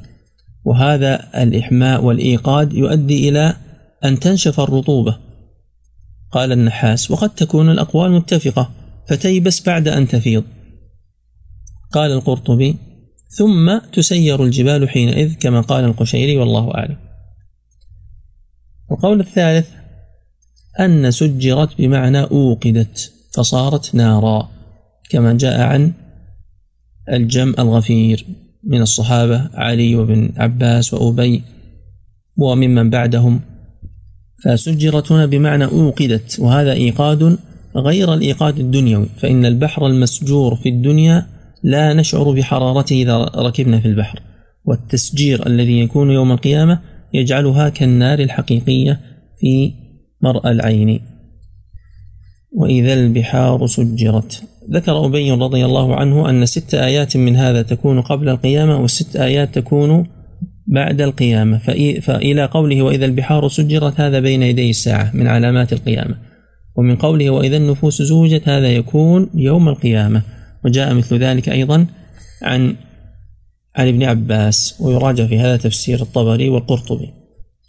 وهذا 0.65 1.43
الإحماء 1.43 2.03
والإيقاد 2.03 2.73
يؤدي 2.73 3.29
إلى 3.29 3.55
أن 4.05 4.19
تنشف 4.19 4.59
الرطوبة. 4.59 5.17
قال 6.31 6.51
النحاس 6.51 7.11
وقد 7.11 7.29
تكون 7.29 7.69
الأقوال 7.69 8.11
متفقة 8.11 8.71
فتيبس 9.09 9.65
بعد 9.65 9.87
أن 9.87 10.07
تفيض. 10.07 10.43
قال 11.91 12.11
القرطبي 12.11 12.77
ثم 13.29 13.77
تسير 13.93 14.43
الجبال 14.43 14.89
حينئذ 14.89 15.33
كما 15.33 15.61
قال 15.61 15.83
القشيري 15.83 16.37
والله 16.37 16.73
أعلم. 16.73 16.97
القول 18.91 19.19
الثالث 19.19 19.69
أن 20.79 21.11
سجرت 21.11 21.77
بمعنى 21.77 22.21
أوقدت 22.23 23.13
فصارت 23.33 23.95
نارا 23.95 24.49
كما 25.09 25.33
جاء 25.33 25.61
عن 25.61 25.93
الجم 27.09 27.55
الغفير. 27.59 28.25
من 28.63 28.81
الصحابة 28.81 29.49
علي 29.53 29.95
وابن 29.95 30.29
عباس 30.37 30.93
وأبي 30.93 31.43
وممن 32.37 32.89
بعدهم. 32.89 33.41
فسجرت 34.45 35.11
هنا 35.11 35.25
بمعنى 35.25 35.65
أوقدت 35.65 36.39
وهذا 36.39 36.73
إيقاد 36.73 37.37
غير 37.75 38.13
الإيقاد 38.13 38.59
الدنيوي 38.59 39.05
فإن 39.17 39.45
البحر 39.45 39.87
المسجور 39.87 40.55
في 40.55 40.69
الدنيا 40.69 41.27
لا 41.63 41.93
نشعر 41.93 42.31
بحرارته 42.31 42.93
إذا 42.93 43.17
ركبنا 43.17 43.79
في 43.79 43.87
البحر. 43.87 44.21
والتسجير 44.65 45.47
الذي 45.47 45.79
يكون 45.79 46.11
يوم 46.11 46.31
القيامة 46.31 46.79
يجعلها 47.13 47.69
كالنار 47.69 48.19
الحقيقية 48.19 48.99
في 49.39 49.73
مرأى 50.21 50.51
العين. 50.51 51.01
وإذا 52.51 52.93
البحار 52.93 53.67
سجرت. 53.67 54.43
ذكر 54.71 55.05
أبي 55.05 55.31
رضي 55.31 55.65
الله 55.65 55.95
عنه 55.95 56.29
أن 56.29 56.45
ست 56.45 56.73
آيات 56.73 57.17
من 57.17 57.35
هذا 57.35 57.61
تكون 57.61 58.01
قبل 58.01 58.29
القيامة 58.29 58.77
والست 58.77 59.15
آيات 59.15 59.55
تكون 59.55 60.07
بعد 60.67 61.01
القيامة. 61.01 61.57
فإلى 62.01 62.45
قوله 62.45 62.81
وإذا 62.81 63.05
البحار 63.05 63.47
سجرت 63.47 63.99
هذا 63.99 64.19
بين 64.19 64.43
يدي 64.43 64.69
الساعة 64.69 65.11
من 65.13 65.27
علامات 65.27 65.73
القيامة. 65.73 66.15
ومن 66.75 66.95
قوله 66.95 67.29
وإذا 67.29 67.57
النفوس 67.57 68.01
زوجت 68.01 68.49
هذا 68.49 68.67
يكون 68.67 69.29
يوم 69.35 69.69
القيامة. 69.69 70.21
وجاء 70.65 70.93
مثل 70.93 71.17
ذلك 71.17 71.49
أيضا 71.49 71.85
عن 72.41 72.75
عن 73.75 73.87
ابن 73.87 74.03
عباس 74.03 74.75
ويراجع 74.81 75.27
في 75.27 75.39
هذا 75.39 75.57
تفسير 75.57 76.01
الطبري 76.01 76.49
والقرطبي. 76.49 77.09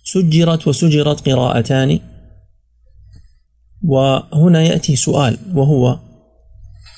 سجرت 0.05 0.69
وسجرت 0.69 1.29
قراءتان. 1.29 2.01
وهنا 3.85 4.63
يأتي 4.63 4.97
سؤال 4.97 5.39
وهو 5.55 5.99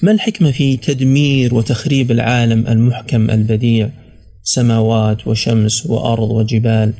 ما 0.02 0.12
الحكمة 0.12 0.50
في 0.50 0.76
تدمير 0.76 1.54
وتخريب 1.54 2.10
العالم 2.10 2.66
المحكم 2.66 3.30
البديع؟ 3.30 3.90
سماوات 4.42 5.26
وشمس 5.26 5.86
وأرض 5.86 6.30
وجبال. 6.30 6.92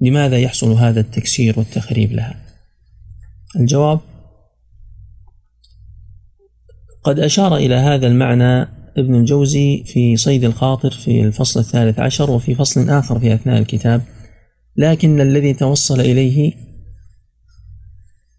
لماذا 0.00 0.38
يحصل 0.38 0.72
هذا 0.72 1.00
التكسير 1.00 1.58
والتخريب 1.58 2.12
لها؟ 2.12 2.34
الجواب 3.60 4.00
قد 7.04 7.18
أشار 7.18 7.56
إلى 7.56 7.74
هذا 7.74 8.06
المعنى 8.06 8.68
ابن 8.96 9.14
الجوزي 9.14 9.84
في 9.86 10.16
صيد 10.16 10.44
الخاطر 10.44 10.90
في 10.90 11.22
الفصل 11.24 11.60
الثالث 11.60 11.98
عشر 11.98 12.30
وفي 12.30 12.54
فصل 12.54 12.90
آخر 12.90 13.18
في 13.18 13.34
أثناء 13.34 13.58
الكتاب. 13.58 14.02
لكن 14.76 15.20
الذي 15.20 15.54
توصل 15.54 16.00
إليه 16.00 16.52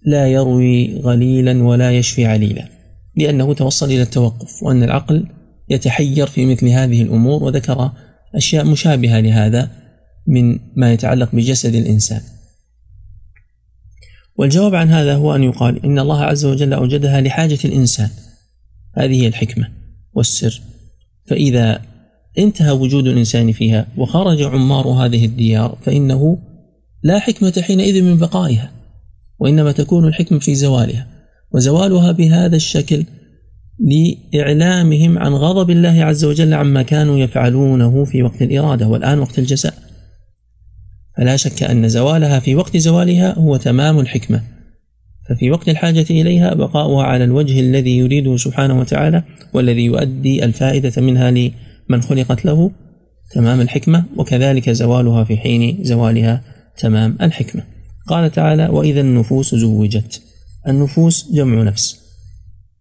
لا 0.05 0.27
يروي 0.27 0.99
غليلا 0.99 1.63
ولا 1.63 1.91
يشفي 1.91 2.25
عليلا. 2.25 2.76
لأنه 3.17 3.53
توصل 3.53 3.85
إلى 3.85 4.01
التوقف 4.01 4.63
وأن 4.63 4.83
العقل 4.83 5.25
يتحير 5.69 6.27
في 6.27 6.45
مثل 6.45 6.67
هذه 6.67 7.01
الأمور 7.01 7.43
وذكر 7.43 7.91
أشياء 8.35 8.65
مشابهة 8.65 9.19
لهذا 9.19 9.71
من 10.27 10.59
ما 10.75 10.93
يتعلق 10.93 11.35
بجسد 11.35 11.75
الإنسان. 11.75 12.21
والجواب 14.35 14.75
عن 14.75 14.89
هذا 14.89 15.15
هو 15.15 15.35
أن 15.35 15.43
يقال 15.43 15.85
إن 15.85 15.99
الله 15.99 16.23
عز 16.23 16.45
وجل 16.45 16.73
أوجدها 16.73 17.21
لحاجة 17.21 17.59
الإنسان. 17.65 18.09
هذه 18.97 19.21
هي 19.21 19.27
الحكمة 19.27 19.69
والسر. 20.13 20.61
فإذا 21.25 21.81
انتهى 22.37 22.71
وجود 22.71 23.07
الإنسان 23.07 23.51
فيها 23.51 23.87
وخرج 23.97 24.41
عمار 24.41 24.87
هذه 24.87 25.25
الديار 25.25 25.77
فإنه 25.81 26.39
لا 27.03 27.19
حكمة 27.19 27.61
حينئذ 27.61 28.03
من 28.03 28.17
بقائها 28.17 28.71
وإنما 29.39 29.71
تكون 29.71 30.07
الحكمة 30.07 30.39
في 30.39 30.55
زوالها. 30.55 31.16
وزوالها 31.53 32.11
بهذا 32.11 32.55
الشكل 32.55 33.03
لإعلامهم 33.79 35.17
عن 35.17 35.33
غضب 35.33 35.69
الله 35.69 36.03
عز 36.03 36.25
وجل 36.25 36.53
عما 36.53 36.81
كانوا 36.81 37.17
يفعلونه 37.17 38.05
في 38.05 38.23
وقت 38.23 38.41
الإرادة 38.41 38.87
والآن 38.87 39.19
وقت 39.19 39.39
الجزاء. 39.39 39.73
فلا 41.17 41.35
شك 41.35 41.63
أن 41.63 41.89
زوالها 41.89 42.39
في 42.39 42.55
وقت 42.55 42.77
زوالها 42.77 43.39
هو 43.39 43.57
تمام 43.57 43.99
الحكمة. 43.99 44.41
ففي 45.29 45.51
وقت 45.51 45.69
الحاجة 45.69 46.05
إليها 46.09 46.53
بقاؤها 46.53 47.03
على 47.03 47.23
الوجه 47.23 47.59
الذي 47.59 47.97
يريده 47.97 48.37
سبحانه 48.37 48.79
وتعالى 48.79 49.23
والذي 49.53 49.85
يؤدي 49.85 50.45
الفائدة 50.45 51.01
منها 51.01 51.31
لمن 51.31 52.01
خلقت 52.01 52.45
له 52.45 52.71
تمام 53.31 53.61
الحكمة 53.61 54.05
وكذلك 54.17 54.69
زوالها 54.69 55.23
في 55.23 55.37
حين 55.37 55.77
زوالها 55.81 56.41
تمام 56.77 57.17
الحكمة. 57.21 57.63
قال 58.07 58.31
تعالى 58.31 58.67
وإذا 58.67 59.01
النفوس 59.01 59.55
زوجت. 59.55 60.26
النفوس 60.67 61.31
جمع 61.31 61.63
نفس. 61.63 61.99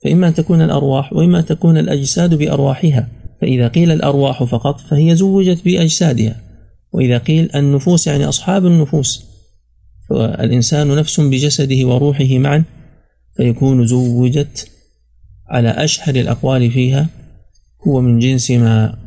فإما 0.05 0.29
أن 0.29 0.35
تكون 0.35 0.63
الأرواح 0.63 1.13
وإما 1.13 1.39
أن 1.39 1.47
تكون 1.47 1.79
الأجساد 1.79 2.35
بأرواحها. 2.35 3.09
فإذا 3.41 3.69
قيل 3.69 3.91
الأرواح 3.91 4.45
فقط 4.45 4.81
فهي 4.81 5.17
زوجت 5.17 5.65
بأجسادها. 5.65 6.37
وإذا 6.93 7.19
قيل 7.19 7.51
النفوس 7.55 8.07
يعني 8.07 8.25
أصحاب 8.25 8.67
النفوس. 8.67 9.25
فالإنسان 10.09 10.97
نفس 10.97 11.21
بجسده 11.21 11.85
وروحه 11.85 12.39
معا 12.39 12.65
فيكون 13.37 13.87
زوجت 13.87 14.71
على 15.49 15.69
أشهر 15.69 16.15
الأقوال 16.15 16.71
فيها. 16.71 17.09
هو 17.89 18.01
من 18.01 18.19
جنس 18.19 18.51
ما 18.51 18.99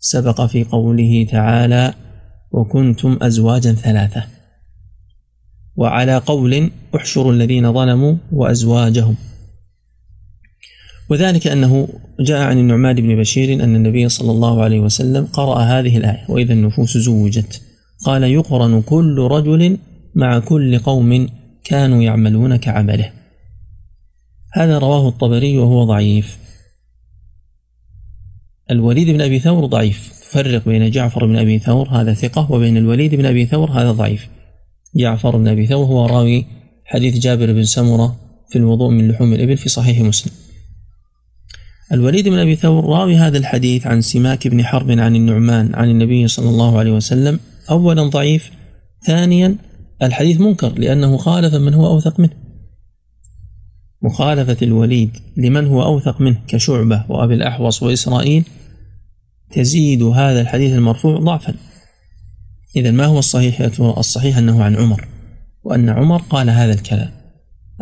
سبق 0.00 0.46
في 0.46 0.64
قوله 0.64 1.26
تعالى 1.30 1.94
وكنتم 2.52 3.18
أزواجا 3.22 3.72
ثلاثة 3.72 4.35
وعلى 5.76 6.18
قول 6.18 6.70
احشروا 6.96 7.32
الذين 7.32 7.72
ظلموا 7.72 8.14
وأزواجهم. 8.32 9.16
وذلك 11.10 11.46
أنه 11.46 11.88
جاء 12.20 12.42
عن 12.42 12.58
النعمان 12.58 12.96
بن 12.96 13.16
بشير 13.16 13.64
أن 13.64 13.76
النبي 13.76 14.08
صلى 14.08 14.30
الله 14.30 14.62
عليه 14.62 14.80
وسلم 14.80 15.24
قرأ 15.24 15.58
هذه 15.58 15.96
الآية 15.96 16.24
وإذا 16.28 16.52
النفوس 16.52 16.96
زوجت. 16.96 17.62
قال 18.04 18.22
يقرن 18.22 18.82
كل 18.82 19.18
رجل 19.30 19.78
مع 20.14 20.38
كل 20.38 20.78
قوم 20.78 21.28
كانوا 21.64 22.02
يعملون 22.02 22.56
كعمله. 22.56 23.12
هذا 24.52 24.78
رواه 24.78 25.08
الطبري 25.08 25.58
وهو 25.58 25.84
ضعيف. 25.84 26.38
الوليد 28.70 29.10
بن 29.10 29.20
أبي 29.20 29.38
ثور 29.38 29.66
ضعيف. 29.66 30.12
فرق 30.30 30.64
بين 30.68 30.90
جعفر 30.90 31.26
بن 31.26 31.36
أبي 31.36 31.58
ثور 31.58 31.88
هذا 31.88 32.14
ثقة 32.14 32.52
وبين 32.52 32.76
الوليد 32.76 33.14
بن 33.14 33.26
أبي 33.26 33.46
ثور 33.46 33.70
هذا 33.70 33.92
ضعيف. 33.92 34.28
جعفر 34.96 35.36
بن 35.36 35.48
أبي 35.48 35.66
ثور 35.66 35.84
هو 35.84 36.06
راوي 36.06 36.46
حديث 36.84 37.18
جابر 37.18 37.52
بن 37.52 37.64
سمرة 37.64 38.16
في 38.50 38.58
الوضوء 38.58 38.90
من 38.90 39.08
لحوم 39.08 39.32
الإبل 39.32 39.56
في 39.56 39.68
صحيح 39.68 40.00
مسلم. 40.00 40.32
الوليد 41.92 42.28
بن 42.28 42.38
أبي 42.38 42.56
ثور 42.56 42.84
راوي 42.84 43.16
هذا 43.16 43.38
الحديث 43.38 43.86
عن 43.86 44.00
سماك 44.00 44.48
بن 44.48 44.64
حرب 44.64 44.90
عن 44.90 45.16
النعمان 45.16 45.74
عن 45.74 45.90
النبي 45.90 46.28
صلى 46.28 46.48
الله 46.48 46.78
عليه 46.78 46.92
وسلم 46.92 47.40
أولا 47.70 48.02
ضعيف 48.02 48.50
ثانيا 49.06 49.56
الحديث 50.02 50.40
منكر 50.40 50.78
لأنه 50.78 51.16
خالف 51.16 51.54
من 51.54 51.74
هو 51.74 51.86
أوثق 51.86 52.20
منه. 52.20 52.46
مخالفة 54.02 54.56
الوليد 54.62 55.16
لمن 55.36 55.66
هو 55.66 55.82
أوثق 55.82 56.20
منه 56.20 56.40
كشعبة 56.48 57.04
وأبي 57.08 57.34
الأحوص 57.34 57.82
وإسرائيل 57.82 58.44
تزيد 59.52 60.02
هذا 60.02 60.40
الحديث 60.40 60.74
المرفوع 60.74 61.18
ضعفا. 61.18 61.54
إذا 62.76 62.90
ما 62.90 63.04
هو 63.04 63.18
الصحيح؟ 63.18 63.60
الصحيح 63.80 64.38
أنه 64.38 64.64
عن 64.64 64.76
عمر 64.76 65.08
وأن 65.64 65.88
عمر 65.88 66.22
قال 66.30 66.50
هذا 66.50 66.72
الكلام 66.72 67.10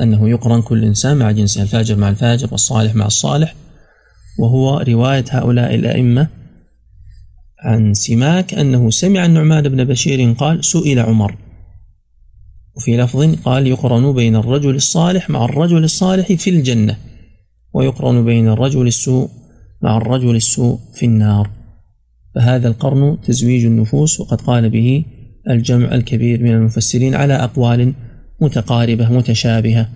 أنه 0.01 0.29
يقرن 0.29 0.63
كل 0.63 0.85
إنسان 0.85 1.17
مع 1.17 1.31
جنسه 1.31 1.63
الفاجر 1.63 1.97
مع 1.97 2.09
الفاجر 2.09 2.49
والصالح 2.53 2.95
مع 2.95 3.07
الصالح 3.07 3.55
وهو 4.39 4.79
رواية 4.79 5.25
هؤلاء 5.31 5.75
الأئمة 5.75 6.29
عن 7.59 7.95
سماك 7.95 8.55
أنه 8.55 8.91
سمع 8.91 9.25
النعمان 9.27 9.69
بن 9.69 9.85
بشير 9.85 10.33
قال 10.33 10.65
سئل 10.65 10.99
عمر 10.99 11.37
وفي 12.77 12.97
لفظ 12.97 13.35
قال 13.45 13.67
يقرن 13.67 14.13
بين 14.13 14.37
الرجل 14.37 14.75
الصالح 14.75 15.31
مع 15.31 15.45
الرجل 15.45 15.85
الصالح 15.85 16.33
في 16.33 16.51
الجنة 16.51 16.97
ويقرن 17.73 18.25
بين 18.25 18.49
الرجل 18.49 18.87
السوء 18.87 19.31
مع 19.83 19.97
الرجل 19.97 20.37
السوء 20.37 20.79
في 20.95 21.07
النار. 21.07 21.51
فهذا 22.35 22.69
القرن 22.69 23.21
تزويج 23.21 23.65
النفوس 23.65 24.21
وقد 24.21 24.41
قال 24.41 24.71
به 24.71 25.05
الجمع 25.51 25.95
الكبير 25.95 26.43
من 26.43 26.51
المفسرين 26.51 27.15
على 27.15 27.35
أقوال 27.35 27.93
متقاربة 28.41 29.13
متشابهة. 29.13 29.89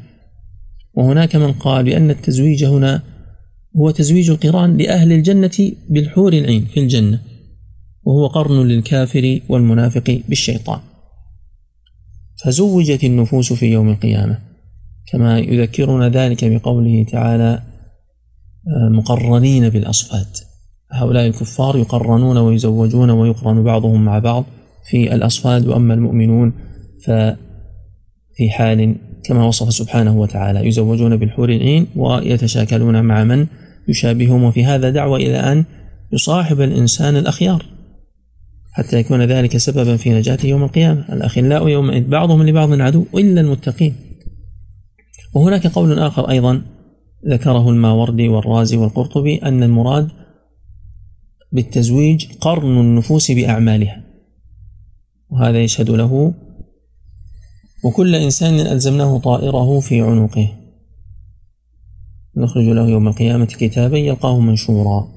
وهناك 0.94 1.36
من 1.36 1.52
قال 1.52 1.84
بأن 1.84 2.10
التزويج 2.10 2.64
هنا 2.64 3.02
هو 3.76 3.90
تزويج 3.90 4.30
القران 4.30 4.76
لأهل 4.76 5.12
الجنة 5.12 5.72
بالحور 5.90 6.32
العين 6.32 6.64
في 6.64 6.80
الجنة. 6.80 7.20
وهو 8.02 8.26
قرن 8.26 8.66
للكافر 8.68 9.40
والمنافق 9.48 10.20
بالشيطان. 10.28 10.80
فزوجت 12.44 13.04
النفوس 13.04 13.52
في 13.52 13.66
يوم 13.66 13.88
القيامة. 13.88 14.38
كما 15.12 15.38
يذكرنا 15.38 16.08
ذلك 16.08 16.44
بقوله 16.44 17.04
تعالى 17.04 17.62
آه، 18.68 18.88
مقرنين 18.88 19.68
بالأصفاد. 19.68 20.47
هؤلاء 20.92 21.26
الكفار 21.26 21.76
يقرنون 21.76 22.36
ويزوجون 22.36 23.10
ويقرن 23.10 23.64
بعضهم 23.64 24.04
مع 24.04 24.18
بعض 24.18 24.44
في 24.90 25.14
الأصفاد 25.14 25.66
وأما 25.66 25.94
المؤمنون 25.94 26.52
ففي 27.04 28.50
حال 28.50 28.96
كما 29.24 29.46
وصف 29.46 29.72
سبحانه 29.72 30.20
وتعالى 30.20 30.66
يزوجون 30.66 31.16
بالحور 31.16 31.48
العين 31.48 31.86
ويتشاكلون 31.96 33.04
مع 33.04 33.24
من 33.24 33.46
يشابههم. 33.88 34.44
وفي 34.44 34.64
هذا 34.64 34.90
دعوة 34.90 35.18
إلى 35.18 35.36
أن 35.36 35.64
يصاحب 36.12 36.60
الإنسان 36.60 37.16
الأخيار 37.16 37.64
حتى 38.72 38.98
يكون 38.98 39.22
ذلك 39.22 39.56
سببا 39.56 39.96
في 39.96 40.10
نجاته 40.10 40.46
يوم 40.46 40.64
القيامة. 40.64 41.04
الأخلاء 41.12 41.68
يومئذ 41.68 42.08
بعضهم 42.08 42.42
لبعض 42.42 42.80
عدو 42.80 43.04
إلا 43.14 43.40
المتقين. 43.40 43.94
وهناك 45.34 45.66
قول 45.66 45.98
آخر 45.98 46.30
أيضا 46.30 46.62
ذكره 47.28 47.70
الماوردي 47.70 48.28
والرازي 48.28 48.76
والقرطبي 48.76 49.36
أن 49.36 49.62
المراد 49.62 50.08
بالتزويج 51.52 52.26
قرن 52.40 52.80
النفوس 52.80 53.30
بأعمالها. 53.30 54.02
وهذا 55.30 55.62
يشهد 55.62 55.90
له 55.90 56.34
وكل 57.84 58.14
إنسان 58.14 58.54
ألزمناه 58.54 59.18
طائره 59.18 59.80
في 59.80 60.00
عنقه. 60.00 60.54
نخرج 62.36 62.64
له 62.64 62.88
يوم 62.88 63.08
القيامة 63.08 63.44
كتابا 63.44 63.98
يلقاه 63.98 64.40
منشورا. 64.40 65.08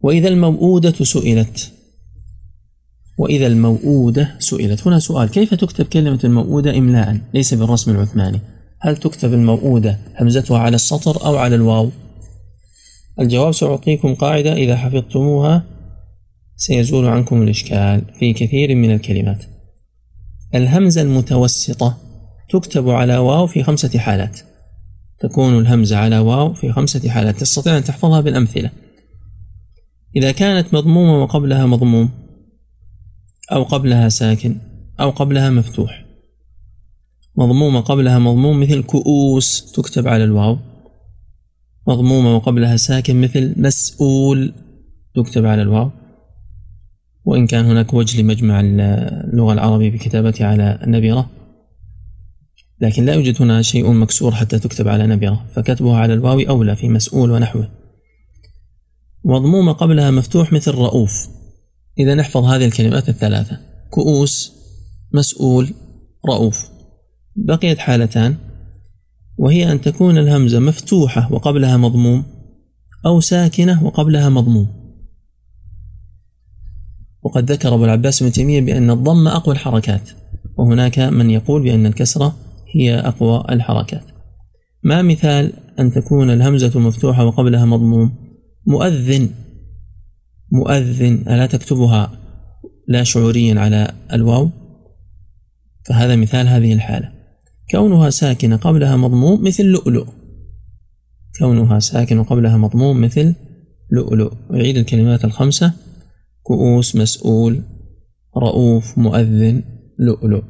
وإذا 0.00 0.28
الموؤودة 0.28 1.04
سئلت. 1.04 1.72
وإذا 3.18 3.46
الموؤودة 3.46 4.36
سئلت. 4.38 4.86
هنا 4.86 4.98
سؤال 4.98 5.28
كيف 5.28 5.54
تكتب 5.54 5.84
كلمة 5.84 6.20
الموؤودة 6.24 6.78
إملاء؟ 6.78 7.20
ليس 7.34 7.54
بالرسم 7.54 7.90
العثماني. 7.90 8.40
هل 8.80 8.96
تكتب 8.96 9.32
الموؤودة 9.32 9.98
همزتها 10.20 10.58
على 10.58 10.74
السطر 10.74 11.26
أو 11.26 11.36
على 11.36 11.54
الواو؟ 11.54 11.90
الجواب 13.20 13.52
سأعطيكم 13.52 14.14
قاعدة 14.14 14.52
إذا 14.52 14.76
حفظتموها 14.76 15.64
سيزول 16.56 17.06
عنكم 17.06 17.42
الإشكال 17.42 18.04
في 18.18 18.32
كثير 18.32 18.74
من 18.74 18.90
الكلمات. 18.90 19.44
الهمزة 20.54 21.02
المتوسطة 21.02 21.98
تكتب 22.50 22.88
على 22.88 23.16
واو 23.16 23.46
في 23.46 23.62
خمسة 23.62 23.98
حالات. 23.98 24.40
تكون 25.20 25.58
الهمزة 25.58 25.96
على 25.96 26.18
واو 26.18 26.54
في 26.54 26.72
خمسة 26.72 27.08
حالات. 27.08 27.40
تستطيع 27.40 27.76
أن 27.76 27.84
تحفظها 27.84 28.20
بالأمثلة. 28.20 28.70
إذا 30.16 30.32
كانت 30.32 30.74
مضمومة 30.74 31.22
وقبلها 31.22 31.66
مضموم 31.66 32.10
أو 33.52 33.62
قبلها 33.62 34.08
ساكن 34.08 34.56
أو 35.00 35.10
قبلها 35.10 35.50
مفتوح. 35.50 36.04
مضمومة 37.36 37.80
قبلها 37.80 38.18
مضموم 38.18 38.60
مثل 38.60 38.82
كؤوس 38.82 39.72
تكتب 39.72 40.08
على 40.08 40.24
الواو. 40.24 40.58
مضمومة 41.88 42.36
وقبلها 42.36 42.76
ساكن 42.76 43.20
مثل 43.20 43.54
مسؤول. 43.56 44.54
تكتب 45.14 45.46
على 45.46 45.62
الواو. 45.62 45.90
وإن 47.24 47.46
كان 47.46 47.64
هناك 47.64 47.94
وجه 47.94 48.22
لمجمع 48.22 48.60
اللغة 48.60 49.52
العربية 49.52 49.90
بكتابتها 49.90 50.46
على 50.46 50.78
نبرة 50.86 51.30
لكن 52.80 53.04
لا 53.04 53.14
يوجد 53.14 53.42
هنا 53.42 53.62
شيء 53.62 53.92
مكسور 53.92 54.34
حتى 54.34 54.58
تكتب 54.58 54.88
على 54.88 55.06
نبرة 55.06 55.46
فكتبها 55.54 55.96
على 55.96 56.14
الواو 56.14 56.40
أولى 56.40 56.76
في 56.76 56.88
مسؤول 56.88 57.30
ونحوه. 57.30 57.68
مضمومة 59.24 59.72
قبلها 59.72 60.10
مفتوح 60.10 60.52
مثل 60.52 60.70
رؤوف. 60.70 61.28
إذا 61.98 62.14
نحفظ 62.14 62.44
هذه 62.44 62.64
الكلمات 62.64 63.08
الثلاثة. 63.08 63.60
كؤوس 63.90 64.52
مسؤول 65.12 65.74
رؤوف. 66.28 66.68
بقيت 67.36 67.78
حالتان. 67.78 68.36
وهي 69.42 69.72
أن 69.72 69.80
تكون 69.80 70.18
الهمزة 70.18 70.60
مفتوحة 70.60 71.32
وقبلها 71.32 71.76
مضموم 71.76 72.24
أو 73.06 73.20
ساكنة 73.20 73.84
وقبلها 73.84 74.28
مضموم. 74.28 74.68
وقد 77.22 77.52
ذكر 77.52 77.74
أبو 77.74 77.84
العباس 77.84 78.22
بن 78.22 78.32
تيمية 78.32 78.60
بأن 78.60 78.90
الضم 78.90 79.28
أقوى 79.28 79.54
الحركات 79.54 80.10
وهناك 80.56 80.98
من 80.98 81.30
يقول 81.30 81.62
بأن 81.62 81.86
الكسرة 81.86 82.36
هي 82.74 82.98
أقوى 82.98 83.44
الحركات. 83.50 84.04
ما 84.82 85.02
مثال 85.02 85.52
أن 85.78 85.92
تكون 85.92 86.30
الهمزة 86.30 86.80
مفتوحة 86.80 87.24
وقبلها 87.24 87.64
مضموم؟ 87.64 88.12
مؤذن. 88.66 89.30
مؤذن. 90.52 91.24
ألا 91.28 91.46
تكتبها 91.46 92.12
لا 92.88 93.02
شعوريا 93.02 93.60
على 93.60 93.92
الواو؟ 94.12 94.50
فهذا 95.84 96.16
مثال 96.16 96.48
هذه 96.48 96.72
الحالة. 96.72 97.21
كونها 97.72 98.10
ساكنة 98.10 98.56
قبلها 98.56 98.96
مضموم 98.96 99.44
مثل 99.44 99.64
لؤلؤ. 99.64 100.06
كونها 101.38 101.78
ساكنة 101.78 102.22
قبلها 102.22 102.56
مضموم 102.56 103.00
مثل 103.00 103.34
لؤلؤ. 103.90 104.32
أعيد 104.50 104.76
الكلمات 104.76 105.24
الخمسة. 105.24 105.72
كؤوس 106.42 106.96
مسؤول 106.96 107.62
رؤوف 108.36 108.98
مؤذن 108.98 109.62
لؤلؤ. 109.98 110.42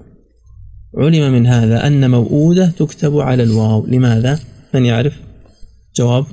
علم 0.98 1.32
من 1.32 1.46
هذا 1.46 1.86
أن 1.86 2.10
موؤودة 2.10 2.66
تكتب 2.66 3.18
على 3.18 3.42
الواو. 3.42 3.86
لماذا؟ 3.86 4.38
من 4.74 4.84
يعرف؟ 4.84 5.20
جواب. 5.96 6.26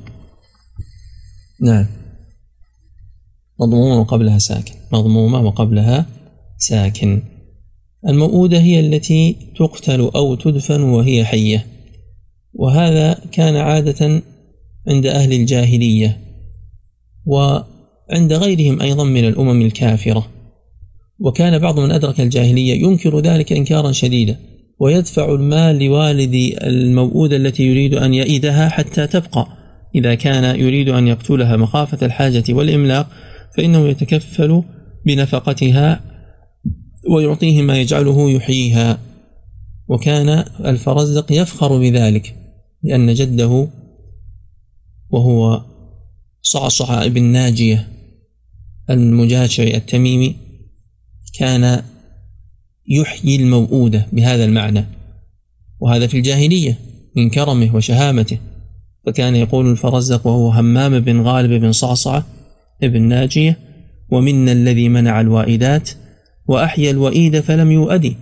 نعم. 1.62 1.86
مضمومة 3.60 4.00
وقبلها 4.00 4.38
ساكن. 4.38 4.74
مضمومة 4.94 5.40
وقبلها 5.42 6.06
ساكن. 6.58 7.22
الموؤودة 8.08 8.60
هي 8.60 8.80
التي 8.80 9.36
تقتل 9.58 10.00
أو 10.16 10.36
تدفن 10.36 10.82
وهي 10.82 11.26
حية. 11.26 11.66
وهذا 12.54 13.20
كان 13.32 13.56
عادة 13.56 14.22
عند 14.88 15.06
أهل 15.06 15.34
الجاهلية 15.34 16.18
وعند 17.26 18.34
غيرهم 18.34 18.82
أيضا 18.82 19.04
من 19.04 19.28
الأمم 19.28 19.62
الكافرة. 19.62 20.28
وكان 21.20 21.60
بعض 21.60 21.80
من 21.80 21.92
أدرك 21.92 22.22
الجاهلية 22.22 22.84
ينكر 22.84 23.20
ذلك 23.20 23.54
إنكارا 23.54 23.92
شديدا 23.92 24.38
ويدفع 24.80 25.34
المال 25.34 25.80
لوالد 25.80 26.56
الموؤودة 26.64 27.36
التي 27.36 27.64
يريد 27.64 27.94
أن 27.94 28.14
يئدها 28.14 28.70
حتى 28.70 29.08
تبقى. 29.08 29.48
إذا 29.96 30.16
كان 30.16 30.60
يريد 30.60 30.90
أن 30.90 31.08
يقتلها 31.08 31.58
مخافة 31.58 32.06
الحاجة 32.06 32.44
والإملاق 32.50 33.08
فإنه 33.58 33.88
يتكفل 33.88 34.64
بنفقتها 35.06 36.09
ويعطيه 37.10 37.62
ما 37.62 37.78
يجعله 37.82 38.32
يحييها. 38.32 39.00
وكان 39.88 40.30
الفرزدق 40.66 41.32
يفخر 41.32 41.78
بذلك 41.78 42.36
لأن 42.84 43.14
جده 43.14 43.68
وهو 45.10 45.66
صعصع 46.42 47.08
بن 47.08 47.24
ناجية 47.24 47.88
المجاشع 48.90 49.64
التميمي 49.64 50.36
كان 51.40 51.84
يحيي 52.88 53.36
الموؤودة 53.36 54.08
بهذا 54.14 54.46
المعنى. 54.46 54.86
وهذا 55.80 56.08
في 56.08 56.18
الجاهلية 56.18 56.78
من 57.16 57.30
كرمه 57.30 57.76
وشهامته. 57.76 58.38
فكان 59.06 59.36
يقول 59.36 59.72
الفرزدق 59.72 60.28
وهو 60.28 60.50
همام 60.50 61.00
بن 61.00 61.22
غالب 61.22 61.62
بن 61.62 61.72
صعصعة 61.72 62.26
ابن 62.84 63.02
ناجية 63.02 63.58
ومنا 64.12 64.52
الذي 64.52 64.90
منع 64.90 65.22
الوائدات 65.22 65.90
وأحيا 66.50 66.92
الوئيد 66.92 67.40
فلم 67.40 67.72
يؤدي. 67.72 68.18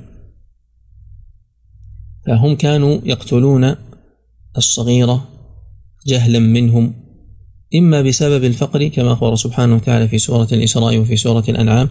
فهم 2.25 2.55
كانوا 2.55 2.99
يقتلون 3.03 3.75
الصغيرة 4.57 5.27
جهلا 6.07 6.39
منهم 6.39 6.93
إما 7.75 8.01
بسبب 8.01 8.43
الفقر 8.43 8.87
كما 8.87 9.13
أخبر 9.13 9.35
سبحانه 9.35 9.75
وتعالى 9.75 10.07
في 10.07 10.17
سورة 10.17 10.47
الإسراء 10.51 10.97
وفي 10.97 11.15
سورة 11.15 11.43
الأنعام 11.49 11.89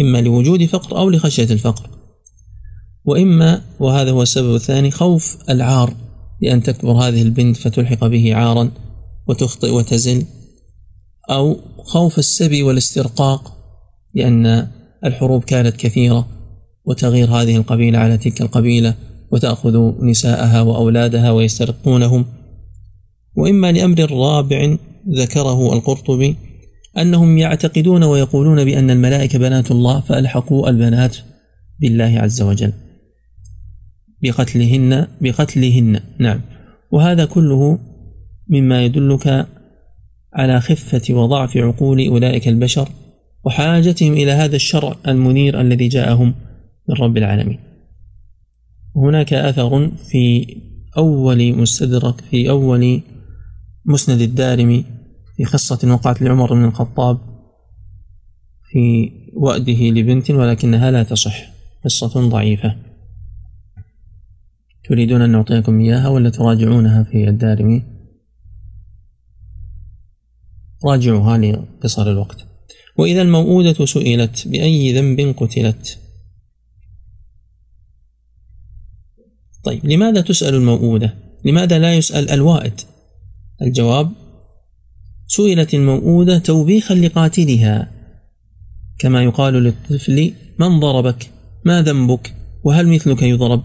إما 0.00 0.20
لوجود 0.20 0.64
فقر 0.64 0.98
أو 0.98 1.10
لخشية 1.10 1.52
الفقر 1.52 1.90
وإما 3.04 3.62
وهذا 3.80 4.10
هو 4.10 4.22
السبب 4.22 4.54
الثاني 4.54 4.90
خوف 4.90 5.36
العار 5.50 5.94
لأن 6.42 6.62
تكبر 6.62 6.92
هذه 6.92 7.22
البنت 7.22 7.56
فتلحق 7.56 8.06
به 8.06 8.34
عارا 8.34 8.70
وتخطئ 9.28 9.70
وتزل 9.70 10.24
أو 11.30 11.56
خوف 11.78 12.18
السبي 12.18 12.62
والاسترقاق 12.62 13.56
لأن 14.14 14.68
الحروب 15.04 15.44
كانت 15.44 15.76
كثيرة 15.76 16.28
وتغير 16.84 17.30
هذه 17.30 17.56
القبيلة 17.56 17.98
على 17.98 18.18
تلك 18.18 18.42
القبيلة 18.42 18.94
وتأخذ 19.30 20.04
نساءها 20.04 20.60
وأولادها 20.60 21.30
ويسترقونهم. 21.30 22.26
وإما 23.36 23.72
لأمر 23.72 24.10
رابع 24.10 24.76
ذكره 25.08 25.72
القرطبي 25.72 26.36
أنهم 26.98 27.38
يعتقدون 27.38 28.04
ويقولون 28.04 28.64
بأن 28.64 28.90
الملائكة 28.90 29.38
بنات 29.38 29.70
الله 29.70 30.00
فألحقوا 30.00 30.68
البنات 30.68 31.16
بالله 31.80 32.18
عز 32.20 32.42
وجل. 32.42 32.72
بقتلهن 34.22 35.06
بقتلهن 35.20 36.00
نعم. 36.18 36.40
وهذا 36.90 37.24
كله 37.24 37.78
مما 38.48 38.84
يدلك 38.84 39.46
على 40.32 40.60
خفة 40.60 41.14
وضعف 41.14 41.56
عقول 41.56 42.06
أولئك 42.06 42.48
البشر 42.48 42.88
وحاجتهم 43.44 44.12
إلى 44.12 44.32
هذا 44.32 44.56
الشرع 44.56 44.96
المنير 45.08 45.60
الذي 45.60 45.88
جاءهم 45.88 46.34
من 46.88 46.94
رب 46.94 47.16
العالمين. 47.16 47.58
هناك 48.96 49.32
أثر 49.32 49.90
في 49.90 50.56
أول 50.96 51.54
مستدرك 51.56 52.20
في 52.20 52.50
أول 52.50 53.00
مسند 53.84 54.20
الدارمي 54.20 54.84
في 55.36 55.44
قصة 55.44 55.92
وقعت 55.92 56.22
لعمر 56.22 56.54
بن 56.54 56.64
الخطاب 56.64 57.18
في 58.62 59.10
وأده 59.34 59.82
لبنت 59.82 60.30
ولكنها 60.30 60.90
لا 60.90 61.02
تصح 61.02 61.50
قصة 61.84 62.28
ضعيفة. 62.28 62.76
تريدون 64.88 65.22
أن 65.22 65.30
نعطيكم 65.30 65.80
إياها 65.80 66.08
ولا 66.08 66.30
تراجعونها 66.30 67.02
في 67.02 67.28
الدارمي؟ 67.28 67.82
راجعوها 70.84 71.38
لقصر 71.38 72.10
الوقت. 72.10 72.53
وإذا 72.96 73.22
الموؤودة 73.22 73.86
سئلت 73.86 74.48
بأي 74.48 74.92
ذنب 74.92 75.34
قتلت. 75.36 75.98
طيب 79.64 79.86
لماذا 79.86 80.20
تسأل 80.20 80.54
الموؤودة؟ 80.54 81.14
لماذا 81.44 81.78
لا 81.78 81.94
يسأل 81.94 82.30
الوائد؟ 82.30 82.80
الجواب 83.62 84.12
سئلت 85.26 85.74
الموؤودة 85.74 86.38
توبيخا 86.38 86.94
لقاتلها. 86.94 87.90
كما 88.98 89.22
يقال 89.24 89.54
للطفل 89.54 90.32
من 90.58 90.80
ضربك؟ 90.80 91.30
ما 91.64 91.82
ذنبك؟ 91.82 92.34
وهل 92.64 92.88
مثلك 92.88 93.22
يضرب؟ 93.22 93.62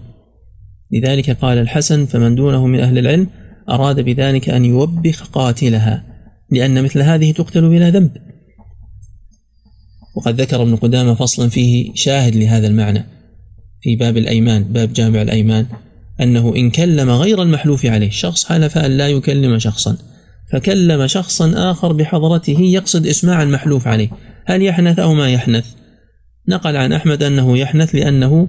لذلك 0.91 1.29
قال 1.29 1.57
الحسن 1.57 2.05
فمن 2.05 2.35
دونه 2.35 2.67
من 2.67 2.79
أهل 2.79 2.97
العلم 2.97 3.27
أراد 3.69 3.99
بذلك 3.99 4.49
أن 4.49 4.65
يوبخ 4.65 5.27
قاتلها 5.27 6.03
لأن 6.51 6.83
مثل 6.83 7.01
هذه 7.01 7.31
تقتل 7.31 7.69
بلا 7.69 7.89
ذنب. 7.89 8.28
وقد 10.15 10.41
ذكر 10.41 10.61
ابن 10.61 10.75
قدامة 10.75 11.13
فصلا 11.13 11.49
فيه 11.49 11.91
شاهد 11.93 12.35
لهذا 12.35 12.67
المعنى 12.67 13.05
في 13.81 13.95
باب 13.95 14.17
الأيمان 14.17 14.63
باب 14.63 14.93
جامع 14.93 15.21
الأيمان 15.21 15.65
أنه 16.21 16.55
إن 16.55 16.69
كلم 16.69 17.09
غير 17.09 17.41
المحلوف 17.41 17.85
عليه 17.85 18.09
شخص 18.09 18.45
حلف 18.45 18.77
أن 18.77 18.91
لا 18.91 19.07
يكلم 19.07 19.59
شخصا 19.59 19.97
فكلم 20.51 21.07
شخصا 21.07 21.71
آخر 21.71 21.93
بحضرته 21.93 22.61
يقصد 22.61 23.07
إسماع 23.07 23.43
المحلوف 23.43 23.87
عليه 23.87 24.09
هل 24.45 24.61
يحنث 24.63 24.99
أو 24.99 25.13
ما 25.13 25.29
يحنث؟ 25.29 25.65
نقل 26.47 26.77
عن 26.77 26.93
أحمد 26.93 27.23
أنه 27.23 27.57
يحنث 27.57 27.95
لأنه 27.95 28.47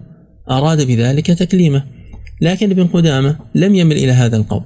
أراد 0.50 0.86
بذلك 0.86 1.26
تكليمه 1.26 1.84
لكن 2.40 2.70
ابن 2.70 2.86
قدامة 2.86 3.36
لم 3.54 3.74
يمل 3.74 3.96
إلى 3.96 4.12
هذا 4.12 4.36
القول 4.36 4.62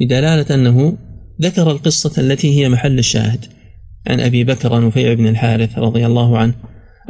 بدلالة 0.00 0.54
أنه 0.54 0.96
ذكر 1.42 1.70
القصة 1.70 2.20
التي 2.20 2.60
هي 2.60 2.68
محل 2.68 2.98
الشاهد. 2.98 3.44
عن 4.06 4.20
أبي 4.20 4.44
بكر 4.44 4.86
نفيع 4.86 5.14
بن 5.14 5.26
الحارث 5.26 5.78
رضي 5.78 6.06
الله 6.06 6.38
عنه 6.38 6.54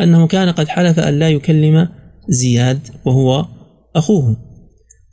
أنه 0.01 0.27
كان 0.27 0.49
قد 0.49 0.69
حلف 0.69 0.99
أن 1.01 1.19
لا 1.19 1.31
يكلم 1.31 1.89
زياد 2.29 2.81
وهو 3.05 3.47
أخوه. 3.97 4.37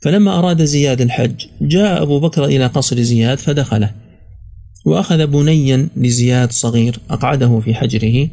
فلما 0.02 0.38
أراد 0.38 0.64
زياد 0.64 1.00
الحج 1.00 1.46
جاء 1.60 2.02
أبو 2.02 2.20
بكر 2.20 2.44
إلى 2.44 2.66
قصر 2.66 3.00
زياد 3.00 3.38
فدخله 3.38 3.90
وأخذ 4.86 5.26
بنيا 5.26 5.88
لزياد 5.96 6.52
صغير 6.52 6.98
أقعده 7.10 7.60
في 7.60 7.74
حجره 7.74 8.28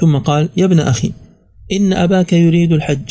ثم 0.00 0.18
قال 0.18 0.48
يا 0.56 0.64
ابن 0.64 0.80
أخي 0.80 1.12
إن 1.72 1.92
أباك 1.92 2.32
يريد 2.32 2.72
الحج 2.72 3.10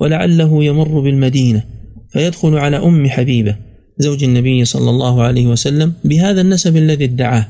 ولعله 0.00 0.64
يمر 0.64 1.00
بالمدينة 1.00 1.64
فيدخل 2.12 2.56
على 2.56 2.76
أم 2.76 3.08
حبيبة 3.08 3.56
زوج 3.98 4.24
النبي 4.24 4.64
صلى 4.64 4.90
الله 4.90 5.22
عليه 5.22 5.46
وسلم 5.46 5.92
بهذا 6.04 6.40
النسب 6.40 6.76
الذي 6.76 7.04
ادعاه. 7.04 7.48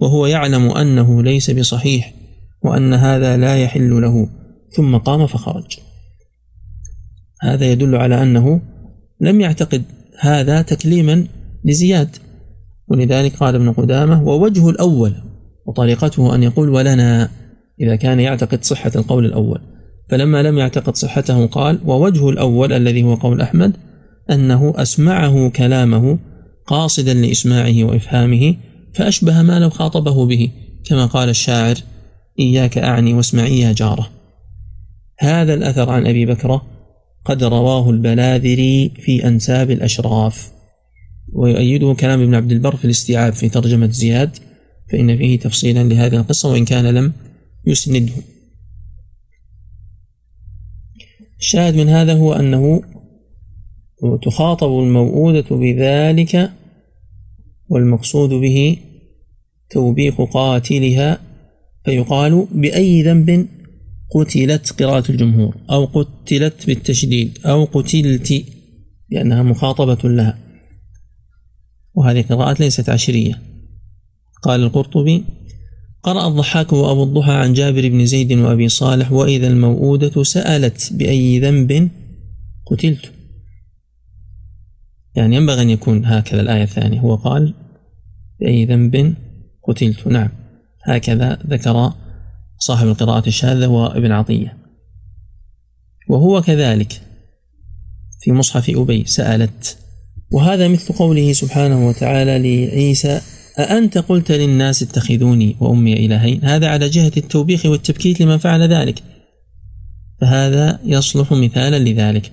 وهو 0.00 0.26
يعلم 0.26 0.70
أنه 0.70 1.22
ليس 1.22 1.50
بصحيح 1.50 2.14
وأن 2.62 2.94
هذا 2.94 3.36
لا 3.36 3.56
يحل 3.56 4.02
له. 4.02 4.28
ثم 4.76 4.96
قام 4.96 5.26
فخرج. 5.26 5.78
هذا 7.42 7.72
يدل 7.72 7.94
على 7.94 8.22
أنه 8.22 8.60
لم 9.20 9.40
يعتقد 9.40 9.82
هذا 10.18 10.62
تكليما 10.62 11.26
لزياد. 11.64 12.16
ولذلك 12.88 13.36
قال 13.36 13.54
ابن 13.54 13.72
قدامة 13.72 14.22
ووجه 14.22 14.70
الأول 14.70 15.14
وطريقته 15.66 16.34
أن 16.34 16.42
يقول 16.42 16.68
ولنا 16.68 17.30
إذا 17.80 17.96
كان 17.96 18.20
يعتقد 18.20 18.64
صحة 18.64 18.92
القول 18.96 19.24
الأول. 19.24 19.60
فلما 20.10 20.42
لم 20.42 20.58
يعتقد 20.58 20.96
صحته 20.96 21.46
قال 21.46 21.78
ووجه 21.84 22.28
الأول 22.28 22.72
الذي 22.72 23.02
هو 23.02 23.14
قول 23.14 23.40
أحمد 23.40 23.76
أنه 24.30 24.74
أسمعه 24.76 25.48
كلامه 25.48 26.18
قاصدا 26.66 27.14
لإسماعه 27.14 27.84
وإفهامه 27.84 28.56
فأشبه 28.94 29.42
ما 29.42 29.58
لو 29.58 29.70
خاطبه 29.70 30.26
به 30.26 30.50
كما 30.84 31.06
قال 31.06 31.28
الشاعر 31.28 31.76
إياك 32.38 32.78
أعني 32.78 33.14
واسمعي 33.14 33.60
يا 33.60 33.72
جارة 33.72 34.10
هذا 35.18 35.54
الأثر 35.54 35.90
عن 35.90 36.06
أبي 36.06 36.26
بكرة 36.26 36.62
قد 37.24 37.44
رواه 37.44 37.90
البلاذري 37.90 38.88
في 38.88 39.28
أنساب 39.28 39.70
الأشراف 39.70 40.52
ويؤيده 41.32 41.94
كلام 41.94 42.22
ابن 42.22 42.34
عبد 42.34 42.52
البر 42.52 42.76
في 42.76 42.84
الاستيعاب 42.84 43.32
في 43.32 43.48
ترجمة 43.48 43.90
زياد 43.90 44.36
فإن 44.92 45.16
فيه 45.16 45.38
تفصيلا 45.38 45.84
لهذه 45.84 46.16
القصة 46.16 46.50
وإن 46.50 46.64
كان 46.64 46.86
لم 46.86 47.12
يسنده. 47.66 48.12
الشاهد 51.38 51.76
من 51.76 51.88
هذا 51.88 52.14
هو 52.14 52.32
أنه 52.32 52.82
تخاطب 54.22 54.68
الموؤودة 54.68 55.44
بذلك 55.50 56.50
والمقصود 57.70 58.30
به 58.30 58.76
توبيخ 59.70 60.20
قاتلها 60.20 61.20
فيقال 61.84 62.46
بأي 62.52 63.02
ذنب 63.02 63.46
قتلت 64.10 64.82
قراءة 64.82 65.10
الجمهور 65.10 65.56
أو 65.70 65.84
قتلت 65.84 66.66
بالتشديد 66.66 67.38
أو 67.46 67.64
قتلت 67.64 68.44
لأنها 69.10 69.42
مخاطبة 69.42 70.08
لها. 70.08 70.38
وهذه 71.94 72.22
قراءات 72.22 72.60
ليست 72.60 72.88
عشرية. 72.88 73.42
قال 74.42 74.62
القرطبي 74.62 75.24
قرأ 76.02 76.28
الضحاك 76.28 76.72
وأبو 76.72 77.02
الضحى 77.02 77.32
عن 77.32 77.52
جابر 77.52 77.88
بن 77.88 78.06
زيد 78.06 78.32
وأبي 78.32 78.68
صالح 78.68 79.12
وإذا 79.12 79.46
الموؤودة 79.46 80.22
سألت 80.22 80.92
بأي 80.92 81.40
ذنب 81.40 81.90
قتلت. 82.66 83.12
يعني 85.14 85.36
ينبغي 85.36 85.62
أن 85.62 85.70
يكون 85.70 86.04
هكذا 86.04 86.40
الآية 86.40 86.62
الثانية. 86.62 87.00
هو 87.00 87.14
قال 87.14 87.54
بأي 88.40 88.64
ذنب 88.64 89.14
قتلت. 89.62 90.06
نعم. 90.06 90.28
هكذا 90.82 91.38
ذكر 91.46 91.92
صاحب 92.58 92.86
القراءة 92.86 93.28
الشاذة 93.28 93.66
هو 93.66 93.86
ابن 93.86 94.12
عطية. 94.12 94.56
وهو 96.08 96.42
كذلك 96.42 97.00
في 98.20 98.32
مصحف 98.32 98.70
أبي 98.70 99.04
سألت 99.06 99.78
وهذا 100.32 100.68
مثل 100.68 100.94
قوله 100.94 101.32
سبحانه 101.32 101.88
وتعالى 101.88 102.38
لعيسى 102.38 103.20
أأنت 103.58 103.98
قلت 103.98 104.32
للناس 104.32 104.82
اتخذوني 104.82 105.56
وأمي 105.60 106.06
إلهين؟ 106.06 106.44
هذا 106.44 106.68
على 106.68 106.88
جهة 106.88 107.12
التوبيخ 107.16 107.66
والتبكيت 107.66 108.20
لمن 108.20 108.38
فعل 108.38 108.72
ذلك. 108.72 109.02
فهذا 110.20 110.80
يصلح 110.84 111.32
مثالا 111.32 111.78
لذلك. 111.78 112.32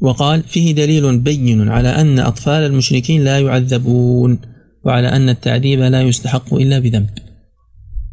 وقال 0.00 0.42
فيه 0.42 0.74
دليل 0.74 1.18
بين 1.18 1.68
على 1.68 1.88
أن 1.88 2.18
أطفال 2.18 2.66
المشركين 2.66 3.24
لا 3.24 3.40
يعذبون 3.40 4.38
وعلى 4.84 5.08
أن 5.08 5.28
التعذيب 5.28 5.80
لا 5.80 6.02
يستحق 6.02 6.54
إلا 6.54 6.78
بذنب. 6.78 7.08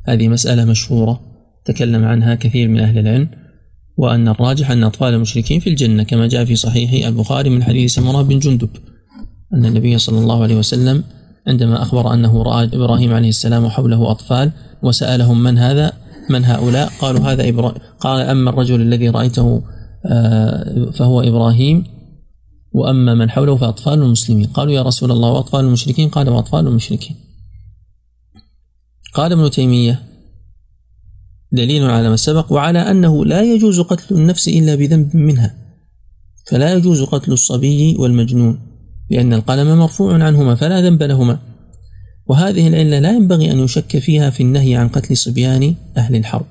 هذه 0.08 0.28
مسألة 0.28 0.65
مشهورة 0.65 1.22
تكلم 1.65 2.04
عنها 2.06 2.36
كثير 2.36 2.67
من 2.67 2.80
أهل 2.80 2.98
العلم 2.98 3.30
وأن 3.98 4.28
الراجح 4.28 4.72
أن 4.72 4.84
أطفال 4.84 5.13
المشركين 5.13 5.60
في 5.60 5.69
الجنة 5.69 6.04
كما 6.04 6.28
جاء 6.28 6.46
في 6.46 6.56
صحيح 6.56 7.08
البخاري 7.08 7.50
من 7.50 7.63
حديث 7.63 7.93
سمرة 7.93 8.22
بن 8.22 8.39
جندب 8.39 8.69
أن 9.54 9.65
النبي 9.65 9.98
صلى 9.98 10.19
الله 10.19 10.43
عليه 10.43 10.56
وسلم 10.56 11.04
عندما 11.48 11.82
أخبر 11.82 12.13
أنه 12.13 12.43
رأى 12.43 12.65
إبراهيم 12.74 13.13
عليه 13.13 13.30
السلام 13.30 13.63
وحوله 13.63 14.12
أطفال 14.12 14.52
وسألهم 14.84 15.43
من 15.43 15.58
هذا 15.58 15.93
من 16.30 16.46
هؤلاء؟ 16.46 16.91
قالوا 17.02 17.22
هذا 17.22 17.50
إبراهيم 17.50 17.78
قال 18.00 18.22
أما 18.22 18.50
الرجل 18.50 18.82
الذي 18.82 19.10
رأيته 19.10 19.63
فهو 20.94 21.22
إبراهيم. 21.22 21.84
وأما 22.72 23.13
من 23.13 23.30
حوله 23.30 23.56
فأطفال 23.56 23.94
المسلمين. 23.94 24.48
قالوا 24.48 24.74
يا 24.74 24.82
رسول 24.82 25.12
الله 25.12 25.32
وأطفال 25.32 25.66
المشركين؟ 25.66 26.10
قال 26.10 26.30
وأطفال 26.30 26.68
المشركين. 26.68 27.16
قال 29.13 29.32
ابن 29.32 29.52
تيمية 29.52 30.04
دليل 31.52 31.84
على 31.84 32.10
ما 32.10 32.16
سبق 32.16 32.52
وعلى 32.54 32.80
أنه 32.80 33.26
لا 33.26 33.44
يجوز 33.44 33.80
قتل 33.80 34.16
النفس 34.16 34.48
إلا 34.48 34.76
بذنب 34.76 35.16
منها. 35.16 35.56
فلا 36.48 36.74
يجوز 36.74 37.04
قتل 37.04 37.32
الصبي 37.32 37.96
والمجنون 37.96 38.60
لأن 39.10 39.34
القلم 39.34 39.78
مرفوع 39.78 40.24
عنهما 40.24 40.56
فلا 40.56 40.82
ذنب 40.82 41.04
لهما. 41.04 41.39
وهذه 42.26 42.68
العلة 42.68 43.00
لا 43.00 43.12
ينبغي 43.12 43.52
أن 43.52 43.60
يشك 43.60 43.98
فيها 44.00 44.30
في 44.30 44.44
النهي 44.44 44.76
عن 44.76 44.88
قتل 44.88 45.18
صبيان 45.18 45.76
أهل 45.98 46.16
الحرب. 46.16 46.46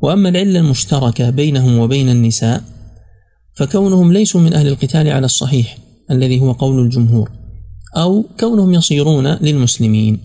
وأما 0.00 0.28
العلة 0.28 0.60
المشتركة 0.60 1.30
بينهم 1.30 1.78
وبين 1.78 2.08
النساء 2.08 2.62
فكونهم 3.54 4.12
ليسوا 4.12 4.40
من 4.40 4.52
أهل 4.52 4.68
القتال 4.68 5.08
على 5.08 5.24
الصحيح 5.26 5.78
الذي 6.10 6.40
هو 6.40 6.52
قول 6.52 6.84
الجمهور 6.84 7.30
أو 7.96 8.24
كونهم 8.40 8.74
يصيرون 8.74 9.26
للمسلمين. 9.26 10.20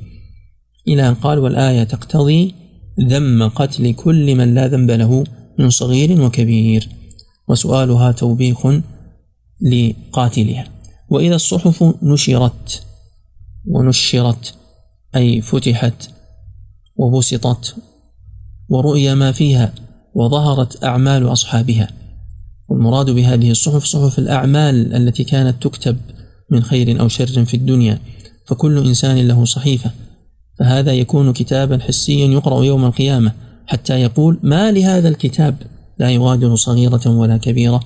إلى 0.88 1.10
أن 1.10 1.14
قال 1.14 1.40
والآية 1.40 1.84
تقتضي 1.84 2.56
ذم 3.00 3.48
قتل 3.48 3.94
كل 3.94 4.36
من 4.36 4.54
لا 4.54 4.68
ذنب 4.68 4.92
له 4.92 5.24
من 5.60 5.70
صغير 5.70 6.22
وكبير. 6.22 6.90
وسؤالها 7.48 8.12
توبيخ 8.12 8.68
لقاتلها. 9.62 10.68
وإذا 11.10 11.36
الصحف 11.36 11.94
نشرت 12.04 12.84
ونشرت 13.68 14.56
أي 15.16 15.42
فتحت 15.42 16.10
وبسطت 16.96 17.76
ورؤي 18.72 19.16
ما 19.16 19.32
فيها 19.32 19.74
وظهرت 20.16 20.84
أعمال 20.84 21.32
أصحابها. 21.32 21.88
والمراد 22.70 23.10
بهذه 23.10 23.52
الصحف 23.52 23.84
صحف 23.84 24.20
الأعمال 24.20 24.96
التي 24.96 25.24
كانت 25.24 25.64
تكتب 25.64 25.98
من 26.50 26.64
خير 26.64 27.00
أو 27.00 27.08
شر 27.08 27.46
في 27.46 27.54
الدنيا 27.54 28.00
فكل 28.48 28.78
إنسان 28.88 29.28
له 29.28 29.46
صحيفة. 29.46 29.92
فهذا 30.60 30.94
يكون 30.94 31.34
كتابا 31.34 31.80
حسيا 31.80 32.28
يقرأ 32.28 32.64
يوم 32.64 32.86
القيامة 32.86 33.32
حتى 33.68 34.02
يقول 34.02 34.40
ما 34.44 34.72
لهذا 34.72 35.10
الكتاب؟ 35.10 35.56
لا 36.00 36.10
يغادر 36.10 36.56
صغيرة 36.56 37.08
ولا 37.08 37.38
كبيرة 37.38 37.84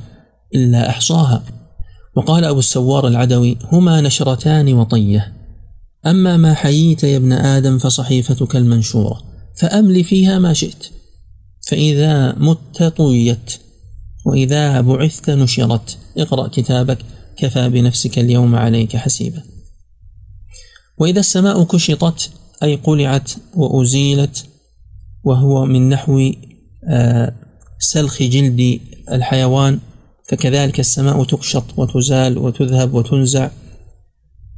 إلا 0.55 0.89
أحصاها. 0.89 1.43
وقال 2.15 2.43
أبو 2.43 2.59
السوار 2.59 3.07
العدوي 3.07 3.57
هما 3.71 4.01
نشرتان 4.01 4.73
وطية. 4.73 5.33
أما 6.05 6.37
ما 6.37 6.53
حييت 6.53 7.03
يا 7.03 7.17
ابن 7.17 7.33
آدم 7.33 7.77
فصحيفتك 7.77 8.55
المنشورة. 8.55 9.34
فأمل 9.55 10.03
فيها 10.03 10.39
ما 10.39 10.53
شئت. 10.53 10.85
فإذا 11.67 12.35
مت 12.37 12.83
طويت 12.83 13.59
وإذا 14.25 14.81
بعثت 14.81 15.29
نشرت 15.29 15.97
اقرأ 16.17 16.47
كتابك 16.47 16.97
كفى 17.37 17.69
بنفسك 17.69 18.19
اليوم 18.19 18.55
عليك 18.55 18.95
حسيبا. 18.95 19.43
وإذا 20.97 21.19
السماء 21.19 21.63
كشطت 21.63 22.29
أي 22.63 22.75
قلعت 22.75 23.31
وأزيلت 23.55 24.45
وهو 25.23 25.65
من 25.65 25.89
نحو 25.89 26.31
آه، 26.87 27.33
سلخ 27.79 28.23
جلد 28.23 28.79
الحيوان 29.11 29.79
فكذلك 30.27 30.79
السماء 30.79 31.23
تقشط 31.23 31.63
وتزال 31.77 32.37
وتذهب 32.37 32.93
وتنزع. 32.93 33.49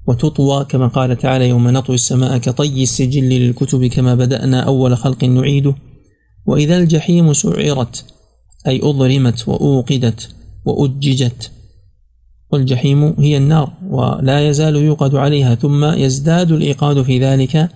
وتطوى 0.07 0.65
كما 0.65 0.87
قال 0.87 1.17
تعالى 1.17 1.49
يوم 1.49 1.69
نطوي 1.69 1.95
السماء 1.95 2.37
كطي 2.37 2.83
السجل 2.83 3.29
للكتب 3.29 3.85
كما 3.85 4.15
بدأنا 4.15 4.59
أول 4.59 4.97
خلق 4.97 5.23
نعيده. 5.23 5.75
وإذا 6.45 6.77
الجحيم 6.77 7.33
سعرت 7.33 8.05
أي 8.67 8.81
أضرمت 8.83 9.47
وأوقدت 9.47 10.29
وأججت. 10.65 11.51
والجحيم 12.51 13.03
هي 13.19 13.37
النار 13.37 13.73
ولا 13.89 14.49
يزال 14.49 14.75
يوقد 14.75 15.15
عليها 15.15 15.55
ثم 15.55 15.85
يزداد 15.85 16.51
الإيقاد 16.51 17.01
في 17.01 17.19
ذلك 17.19 17.69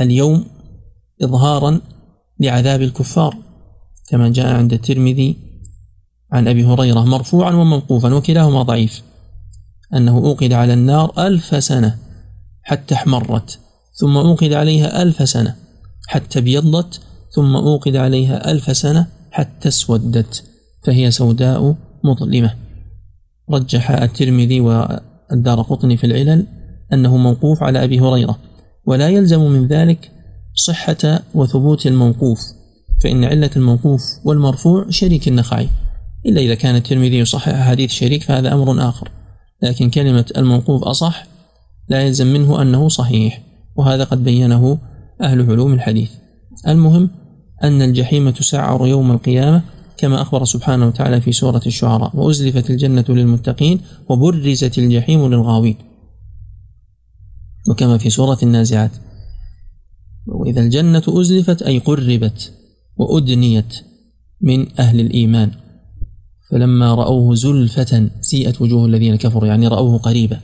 اليوم 0.00 0.44
إظهارا 1.22 1.80
لعذاب 2.40 2.82
الكفار. 2.82 3.36
كما 4.08 4.28
جاء 4.28 4.46
عند 4.46 4.72
الترمذي 4.72 5.36
عن 6.32 6.48
أبي 6.48 6.64
هريرة 6.64 7.04
مرفوعا 7.04 7.54
وموقوفا 7.54 8.14
وكلاهما 8.14 8.62
ضعيف. 8.62 9.02
أنه 9.94 10.18
أوقد 10.18 10.52
على 10.52 10.74
النار 10.74 11.26
ألف 11.26 11.64
سنة 11.64 11.96
حتى 12.62 12.94
احمرت 12.94 13.58
ثم 13.92 14.16
أوقد 14.16 14.52
عليها 14.52 15.02
ألف 15.02 15.28
سنة 15.28 15.56
حتى 16.08 16.38
ابيضت 16.38 17.00
ثم 17.34 17.56
أوقد 17.56 17.96
عليها 17.96 18.50
ألف 18.50 18.76
سنة 18.76 19.06
حتى 19.30 19.68
اسودت 19.68 20.44
فهي 20.84 21.10
سوداء 21.10 21.76
مظلمة. 22.04 22.54
رجح 23.50 23.90
الترمذي 23.90 24.60
والدار 24.60 25.62
قطني 25.62 25.96
في 25.96 26.04
العلل 26.04 26.46
أنه 26.92 27.16
موقوف 27.16 27.62
على 27.62 27.84
أبي 27.84 28.00
هريرة 28.00 28.38
ولا 28.86 29.08
يلزم 29.08 29.40
من 29.40 29.66
ذلك 29.66 30.10
صحة 30.54 31.22
وثبوت 31.34 31.86
الموقوف 31.86 32.40
فإن 33.02 33.24
علة 33.24 33.50
الموقوف 33.56 34.02
والمرفوع 34.24 34.86
شريك 34.90 35.28
النخعي 35.28 35.68
إلا 36.26 36.40
إذا 36.40 36.54
كان 36.54 36.76
الترمذي 36.76 37.18
يصحح 37.18 37.68
حديث 37.68 37.90
شريك 37.90 38.22
فهذا 38.22 38.52
أمر 38.52 38.88
آخر. 38.88 39.10
لكن 39.62 39.90
كلمة 39.90 40.24
الموقوف 40.36 40.82
أصح 40.82 41.26
لا 41.88 42.06
يلزم 42.06 42.26
منه 42.26 42.62
أنه 42.62 42.88
صحيح 42.88 43.42
وهذا 43.76 44.04
قد 44.04 44.24
بينه 44.24 44.78
أهل 45.20 45.50
علوم 45.50 45.74
الحديث. 45.74 46.10
المهم 46.68 47.10
أن 47.62 47.82
الجحيم 47.82 48.30
تسعر 48.30 48.86
يوم 48.86 49.10
القيامة 49.10 49.62
كما 49.96 50.22
أخبر 50.22 50.44
سبحانه 50.44 50.86
وتعالى 50.86 51.20
في 51.20 51.32
سورة 51.32 51.62
الشعراء 51.66 52.16
وأزلفت 52.16 52.70
الجنة 52.70 53.04
للمتقين 53.08 53.80
وبرزت 54.08 54.78
الجحيم 54.78 55.26
للغاوين. 55.26 55.76
وكما 57.70 57.98
في 57.98 58.10
سورة 58.10 58.38
النازعات 58.42 58.90
وإذا 60.26 60.60
الجنة 60.60 61.02
أزلفت 61.08 61.62
أي 61.62 61.78
قربت 61.78 62.52
وأدنيت 62.96 63.74
من 64.40 64.80
أهل 64.80 65.00
الإيمان. 65.00 65.50
فلما 66.50 66.94
رأوه 66.94 67.34
زلفة 67.34 68.10
سيئت 68.20 68.62
وجوه 68.62 68.86
الذين 68.86 69.16
كفروا 69.16 69.48
يعني 69.48 69.68
رأوه 69.68 69.98
قريبا. 69.98 70.40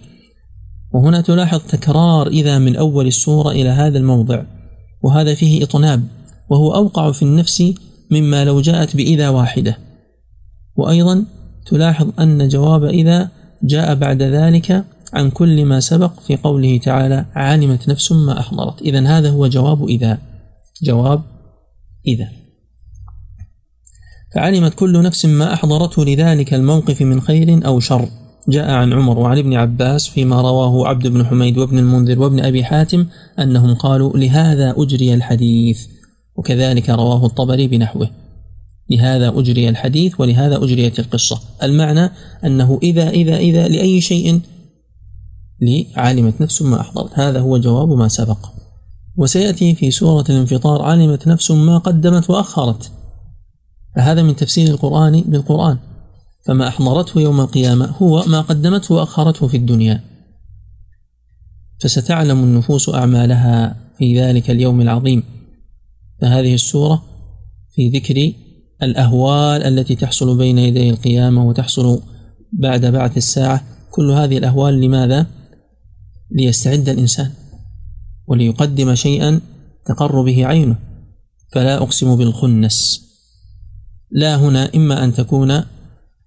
وهنا 0.93 1.21
تلاحظ 1.21 1.61
تكرار 1.69 2.27
إذا 2.27 2.59
من 2.59 2.77
أول 2.77 3.07
السورة 3.07 3.51
إلى 3.51 3.69
هذا 3.69 3.99
الموضع 3.99 4.43
وهذا 5.03 5.35
فيه 5.35 5.65
إطناب 5.65 6.03
وهو 6.51 6.75
أوقع 6.75 7.13
في 7.13 7.23
النفس 7.23 7.75
مما 8.11 8.45
لو 8.45 8.61
جاءت 8.61 8.97
بإذا 8.97 9.29
واحدة. 9.29 9.79
وأيضا 10.77 11.25
تلاحظ 11.67 12.09
أن 12.21 12.49
جواب 12.49 12.85
إذا 12.85 13.29
جاء 13.63 13.95
بعد 13.95 14.23
ذلك 14.23 14.85
عن 15.13 15.31
كل 15.31 15.65
ما 15.65 15.81
سبق 15.81 16.21
في 16.21 16.37
قوله 16.37 16.79
تعالى 16.79 17.27
علمت 17.35 17.89
نفس 17.89 18.13
ما 18.13 18.41
أحضرت 18.41 18.83
إذا 18.83 19.07
هذا 19.07 19.31
هو 19.31 19.47
جواب 19.47 19.89
إذا. 19.89 20.19
جواب 20.83 21.23
إذا. 22.07 22.46
فعلمت 24.35 24.75
كل 24.75 25.03
نفس 25.03 25.27
ما 25.27 25.53
أحضرته 25.53 26.05
لذلك 26.05 26.55
الموقف 26.55 27.03
من 27.03 27.21
خير 27.21 27.67
أو 27.67 27.81
شر. 27.81 28.09
جاء 28.49 28.71
عن 28.71 28.93
عمر 28.93 29.19
وعن 29.19 29.39
ابن 29.39 29.55
عباس 29.55 30.09
فيما 30.09 30.41
رواه 30.41 30.89
عبد 30.89 31.07
بن 31.07 31.27
حميد 31.27 31.59
وابن 31.59 31.79
المنذر 31.79 32.21
وابن 32.21 32.41
أبي 32.41 32.65
حاتم 32.65 33.07
أنهم 33.39 33.75
قالوا 33.75 34.19
لهذا 34.19 34.75
أجري 34.77 35.15
الحديث 35.15 35.87
وكذلك 36.37 36.91
رواه 36.91 37.27
الطبري 37.27 37.69
بنحوه. 37.69 38.11
لهذا 38.91 39.39
أجري 39.39 39.69
الحديث 39.69 40.21
ولهذا 40.21 40.65
أجريت 40.65 40.99
القصة. 40.99 41.41
المعنى 41.63 42.11
أنه 42.45 42.79
إذا 42.83 43.09
إذا 43.09 43.37
إذا 43.37 43.69
لأي 43.69 44.01
شيء 44.01 44.41
لعلمت 45.61 46.41
نفس 46.41 46.63
ما 46.63 46.81
أحضرت. 46.81 47.11
هذا 47.15 47.41
هو 47.41 47.59
جواب 47.59 47.89
ما 47.89 48.09
سبق. 48.09 48.39
وسيأتي 49.17 49.75
في 49.75 49.91
سورة 49.91 50.25
الانفطار 50.29 50.83
علمت 50.83 51.29
نفس 51.29 51.51
ما 51.51 51.79
قدمت 51.79 52.31
وأخرت. 52.31 52.91
فهذا 53.97 54.23
من 54.23 54.37
تفسير 54.37 54.69
القرآن 54.69 55.21
بالقرآن. 55.21 55.79
فما 56.47 56.69
أحضرته 56.69 57.21
يوم 57.21 57.41
القيامة 57.41 57.87
هو 57.87 58.25
ما 58.27 58.41
قدمته 58.41 58.95
وأخرته 58.95 59.49
في 59.49 59.57
الدنيا. 59.57 60.05
فستعلم 61.81 62.45
النفوس 62.45 62.89
أعمالها 62.89 63.77
في 63.99 64.21
ذلك 64.21 64.51
اليوم 64.51 64.81
العظيم. 64.81 65.23
فهذه 66.21 66.55
السورة 66.55 67.03
في 67.75 67.89
ذكر 67.89 68.33
الأهوال 68.83 69.63
التي 69.63 69.95
تحصل 69.95 70.39
بين 70.39 70.59
يدي 70.59 70.91
القيامة 70.91 71.49
وتحصل 71.49 72.03
بعد 72.53 72.87
بعث 72.87 73.17
الساعة. 73.17 73.65
كل 73.91 74.11
هذه 74.11 74.39
الأهوال 74.39 74.81
لماذا؟ 74.81 75.27
ليستعد 76.31 76.89
الإنسان 76.89 77.31
وليقدم 78.27 78.95
شيئا 78.95 79.41
تقر 79.87 80.23
به 80.23 80.47
عينه. 80.47 80.77
فلا 81.53 81.77
أقسم 81.77 82.17
بالخنس. 82.17 83.06
لا 84.17 84.37
هنا 84.37 84.71
إما 84.75 85.05
أن 85.05 85.15
تكون 85.15 85.63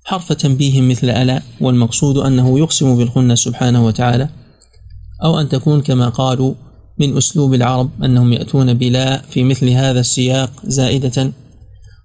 حرف 0.03 0.33
تنبيه 0.33 0.81
مثل 0.81 1.09
ألا 1.09 1.41
والمقصود 1.61 2.17
أنه 2.17 2.59
يقسم 2.59 2.97
بالخنس 2.97 3.39
سبحانه 3.39 3.85
وتعالى 3.85 4.29
أو 5.23 5.39
أن 5.39 5.49
تكون 5.49 5.81
كما 5.81 6.09
قالوا 6.09 6.53
من 6.99 7.17
أسلوب 7.17 7.53
العرب 7.53 7.89
أنهم 8.03 8.33
يأتون 8.33 8.73
بلا 8.73 9.21
في 9.21 9.43
مثل 9.43 9.69
هذا 9.69 9.99
السياق 9.99 10.51
زائدة 10.63 11.31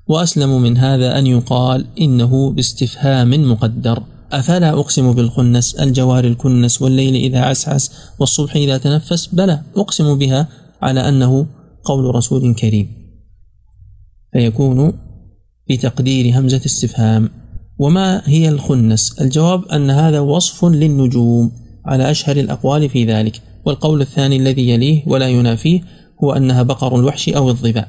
وأسلم 0.08 0.62
من 0.62 0.78
هذا 0.78 1.18
أن 1.18 1.26
يقال 1.26 1.86
إنه 2.00 2.50
باستفهام 2.50 3.50
مقدر. 3.50 4.02
أفلا 4.32 4.70
أقسم 4.70 5.12
بالخنس 5.12 5.74
الجوار 5.74 6.24
الكنس 6.24 6.82
والليل 6.82 7.14
إذا 7.14 7.40
عسعس 7.40 7.92
والصبح 8.18 8.56
إذا 8.56 8.78
تنفس؟ 8.78 9.26
بلى 9.26 9.62
أقسم 9.76 10.18
بها 10.18 10.48
على 10.82 11.08
أنه 11.08 11.46
قول 11.84 12.14
رسول 12.14 12.54
كريم. 12.54 12.88
فيكون 14.32 15.03
بتقدير 15.70 16.38
همزة 16.38 16.60
استفهام 16.66 17.30
وما 17.78 18.22
هي 18.24 18.48
الخنس؟ 18.48 19.20
الجواب 19.20 19.64
أن 19.64 19.90
هذا 19.90 20.20
وصف 20.20 20.64
للنجوم 20.64 21.52
على 21.86 22.10
أشهر 22.10 22.36
الأقوال 22.36 22.88
في 22.88 23.04
ذلك. 23.04 23.40
والقول 23.64 24.00
الثاني 24.00 24.36
الذي 24.36 24.70
يليه 24.70 25.02
ولا 25.06 25.28
ينافيه 25.28 25.80
هو 26.24 26.32
أنها 26.32 26.62
بقر 26.62 26.96
الوحش 26.96 27.28
أو 27.28 27.48
الظباء 27.48 27.88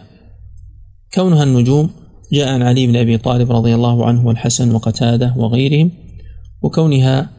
كونها 1.13 1.43
النجوم 1.43 1.89
جاء 2.33 2.53
عن 2.53 2.61
علي 2.61 2.87
بن 2.87 2.95
أبي 2.95 3.17
طالب 3.17 3.51
رضي 3.51 3.75
الله 3.75 4.05
عنه 4.05 4.27
والحسن 4.27 4.71
وقتادة 4.75 5.33
وغيرهم 5.37 5.91
وكونها 6.61 7.29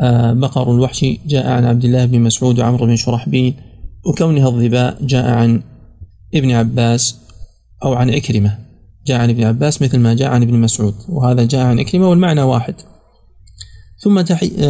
آه، 0.00 0.32
بقر 0.32 0.74
الوحش 0.74 1.06
جاء 1.26 1.46
عن 1.46 1.64
عبد 1.64 1.84
الله 1.84 2.04
بن 2.04 2.20
مسعود 2.20 2.58
وعمرو 2.58 2.86
بن 2.86 2.96
شرحبيل 2.96 3.54
وكونها 4.06 4.48
الظباء 4.48 4.98
جاء 5.00 5.30
عن 5.30 5.62
ابن 6.34 6.50
عباس 6.50 7.18
أو 7.84 7.94
عن 7.94 8.10
عكرمة 8.10 8.58
جاء 9.06 9.20
عن 9.20 9.30
ابن 9.30 9.44
عباس 9.44 9.82
مثل 9.82 9.98
ما 9.98 10.14
جاء 10.14 10.28
عن 10.28 10.42
ابن 10.42 10.54
مسعود 10.54 10.94
وهذا 11.08 11.44
جاء 11.44 11.66
عن 11.66 11.78
إكرمة 11.78 12.10
والمعنى 12.10 12.42
واحد. 12.42 12.74
ثم 13.98 14.20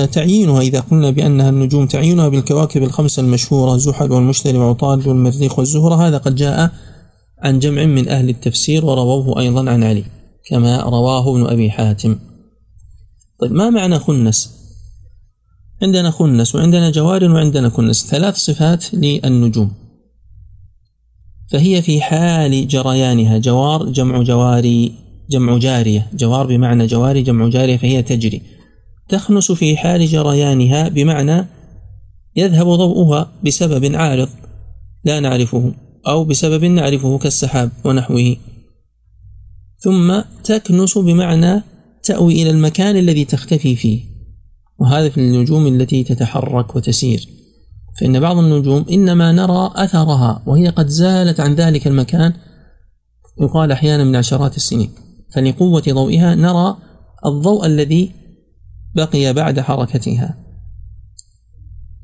تعيينها 0.04 0.60
إذا 0.60 0.80
قلنا 0.80 1.10
بأنها 1.10 1.48
النجوم 1.48 1.86
تعيينها 1.86 2.28
بالكواكب 2.28 2.82
الخمسة 2.82 3.22
المشهورة 3.22 3.76
زحل 3.76 4.12
والمشتري 4.12 4.58
وعطارد 4.58 5.06
والمريخ 5.06 5.58
والزهرة 5.58 6.08
هذا 6.08 6.18
قد 6.18 6.34
جاء 6.34 6.70
عن 7.42 7.58
جمع 7.58 7.84
من 7.84 8.08
أهل 8.08 8.28
التفسير 8.28 8.84
ورووه 8.84 9.40
أيضا 9.40 9.70
عن 9.70 9.84
علي 9.84 10.04
كما 10.48 10.80
رواه 10.82 11.36
ابن 11.36 11.46
أبي 11.46 11.70
حاتم. 11.70 12.18
طيب 13.40 13.52
ما 13.52 13.70
معنى 13.70 13.98
خنس؟ 13.98 14.50
عندنا 15.82 16.10
خنس 16.10 16.54
وعندنا 16.54 16.90
جوار 16.90 17.24
وعندنا 17.24 17.68
كنس. 17.68 18.06
ثلاث 18.06 18.36
صفات 18.36 18.94
للنجوم. 18.94 19.72
فهي 21.50 21.82
في 21.82 22.00
حال 22.00 22.68
جريانها. 22.68 23.38
جوار 23.38 23.88
جمع 23.88 24.22
جواري 24.22 24.92
جمع 25.30 25.58
جارية. 25.58 26.10
جوار 26.14 26.46
بمعنى 26.46 26.86
جواري 26.86 27.22
جمع 27.22 27.48
جارية 27.48 27.76
فهي 27.76 28.02
تجري. 28.02 28.42
تخنس 29.08 29.52
في 29.52 29.76
حال 29.76 30.06
جريانها 30.06 30.88
بمعنى 30.88 31.46
يذهب 32.36 32.66
ضوءها 32.66 33.32
بسبب 33.44 33.94
عارض 33.94 34.28
لا 35.04 35.20
نعرفه 35.20 35.74
أو 36.06 36.24
بسبب 36.24 36.64
نعرفه 36.64 37.18
كالسحاب 37.18 37.70
ونحوه. 37.84 38.36
ثم 39.78 40.20
تكنس 40.44 40.98
بمعنى 40.98 41.62
تأوي 42.02 42.42
إلى 42.42 42.50
المكان 42.50 42.96
الذي 42.96 43.24
تختفي 43.24 43.76
فيه. 43.76 44.00
وهذا 44.78 45.08
في 45.08 45.18
النجوم 45.18 45.66
التي 45.66 46.04
تتحرك 46.04 46.76
وتسير. 46.76 47.28
فإن 48.00 48.20
بعض 48.20 48.38
النجوم 48.38 48.84
إنما 48.90 49.32
نرى 49.32 49.70
أثرها 49.74 50.42
وهي 50.46 50.68
قد 50.68 50.88
زالت 50.88 51.40
عن 51.40 51.54
ذلك 51.54 51.86
المكان 51.86 52.32
يقال 53.40 53.72
أحيانا 53.72 54.04
من 54.04 54.16
عشرات 54.16 54.56
السنين. 54.56 54.90
فلقوة 55.34 55.82
ضوئها 55.88 56.34
نرى 56.34 56.76
الضوء 57.26 57.66
الذي 57.66 58.10
بقي 58.94 59.32
بعد 59.32 59.60
حركتها. 59.60 60.36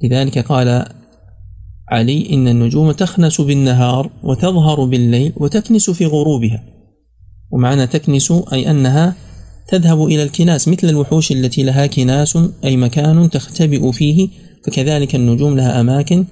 لذلك 0.03 0.39
قال 0.39 0.85
علي 1.89 2.35
إن 2.35 2.49
النجوم 2.49 2.93
تخنس 2.93 3.41
بالنهار 3.41 4.11
وتظهر 4.23 4.85
بالليل 4.85 5.33
وتكنس 5.37 5.91
في 5.91 6.07
غروبها. 6.07 6.65
ومعنى 7.51 7.87
تكنس 7.87 8.33
أي 8.53 8.71
أنها 8.71 9.15
تذهب 9.69 10.05
إلى 10.05 10.23
الكناس 10.23 10.69
مثل 10.69 10.89
الوحوش 10.89 11.33
التي 11.33 11.63
لها 11.63 11.87
كناس 11.87 12.39
أي 12.65 12.77
مكان 12.77 13.31
تختبئ 13.31 13.93
فيه 13.93 14.29
فكذلك 14.65 15.15
النجوم 15.15 15.57
لها 15.57 15.81
أماكن 15.81 16.25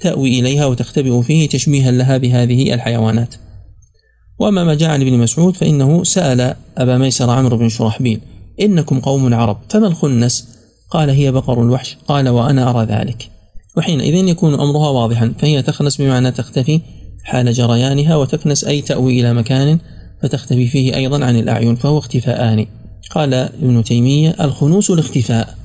تأوي 0.00 0.40
إليها 0.40 0.66
وتختبئ 0.66 1.22
فيه 1.22 1.48
تشبيها 1.48 1.90
لها 1.90 2.16
بهذه 2.16 2.74
الحيوانات. 2.74 3.34
وأما 4.38 4.64
ما 4.64 4.74
جاء 4.74 4.90
عن 4.90 5.00
ابن 5.00 5.18
مسعود 5.18 5.56
فإنه 5.56 6.04
سأل 6.04 6.54
أبا 6.78 6.98
ميسر 6.98 7.30
عمرو 7.30 7.56
بن 7.56 7.68
شرحبيل 7.68 8.20
إنكم 8.60 9.00
قوم 9.00 9.34
عرب 9.34 9.58
فما 9.68 9.86
الخنس؟ 9.86 10.48
قال 10.90 11.10
هي 11.10 11.32
بقر 11.32 11.62
الوحش 11.62 11.96
قال 12.08 12.28
وأنا 12.28 12.70
أرى 12.70 12.86
ذلك. 12.86 13.30
وحينئذ 13.76 14.14
يكون 14.14 14.54
أمرها 14.54 14.90
واضحا 14.90 15.34
فهي 15.38 15.62
تخنس 15.62 15.96
بمعنى 15.96 16.30
تختفي 16.30 16.80
حال 17.24 17.52
جريانها 17.52 18.16
وتكنس 18.16 18.64
أي 18.64 18.80
تأوي 18.80 19.20
إلى 19.20 19.34
مكان 19.34 19.78
فتختفي 20.22 20.68
فيه 20.68 20.96
أيضا 20.96 21.24
عن 21.24 21.38
الأعين 21.38 21.74
فهو 21.74 21.98
اختفاءان. 21.98 22.66
قال 23.10 23.34
ابن 23.34 23.84
تيمية 23.84 24.36
الخنوس 24.40 24.90
الاختفاء. 24.90 25.57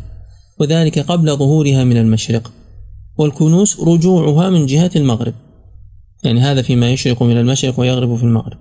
وذلك 0.60 1.00
قبل 1.00 1.38
ظهورها 1.38 1.84
من 1.84 1.98
المشرق 1.98 2.52
والكنوس 3.18 3.80
رجوعها 3.80 4.50
من 4.50 4.66
جهة 4.66 4.92
المغرب. 4.96 5.34
يعني 6.24 6.42
هذا 6.42 6.62
فيما 6.62 6.92
يشرق 6.92 7.24
من 7.24 7.38
المشرق 7.38 7.80
ويغرب 7.80 8.16
في 8.16 8.24
المغرب. 8.24 8.58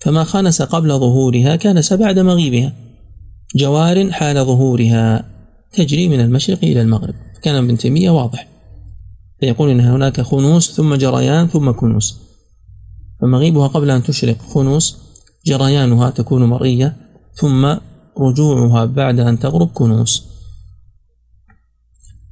فما 0.00 0.24
خنس 0.24 0.62
قبل 0.62 0.88
ظهورها 0.88 1.56
كنس 1.56 1.92
بعد 1.92 2.18
مغيبها. 2.18 2.72
جوار 3.56 4.10
حال 4.10 4.44
ظهورها 4.44 5.24
تجري 5.72 6.08
من 6.08 6.20
المشرق 6.20 6.58
إلى 6.62 6.82
المغرب. 6.82 7.14
كان 7.42 7.54
ابن 7.54 7.78
تيمية 7.78 8.10
واضح. 8.10 8.54
فيقول 9.40 9.70
إن 9.70 9.80
هناك 9.80 10.20
خنوس 10.20 10.72
ثم 10.72 10.94
جريان 10.94 11.46
ثم 11.46 11.70
كنوس 11.70 12.18
فمغيبها 13.20 13.66
قبل 13.66 13.90
أن 13.90 14.02
تشرق 14.02 14.36
خنوس 14.54 14.96
جريانها 15.46 16.10
تكون 16.10 16.44
مرئية 16.44 16.96
ثم 17.34 17.76
رجوعها 18.18 18.84
بعد 18.84 19.20
أن 19.20 19.38
تغرب 19.38 19.68
كنوس 19.74 20.24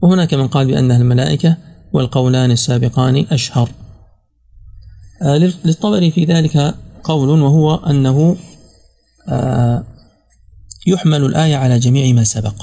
وهناك 0.02 0.34
من 0.34 0.48
قال 0.48 0.66
بأنها 0.66 0.96
الملائكة 0.96 1.56
والقولان 1.92 2.50
السابقان 2.50 3.26
أشهر. 3.30 3.70
آه، 5.22 5.36
للطبري 5.64 6.10
في 6.10 6.24
ذلك 6.24 6.74
قول 7.04 7.28
وهو 7.40 7.74
أنه 7.74 8.36
آه، 9.28 9.84
يحمل 10.86 11.24
الآية 11.24 11.56
على 11.56 11.78
جميع 11.78 12.14
ما 12.14 12.24
سبق. 12.24 12.54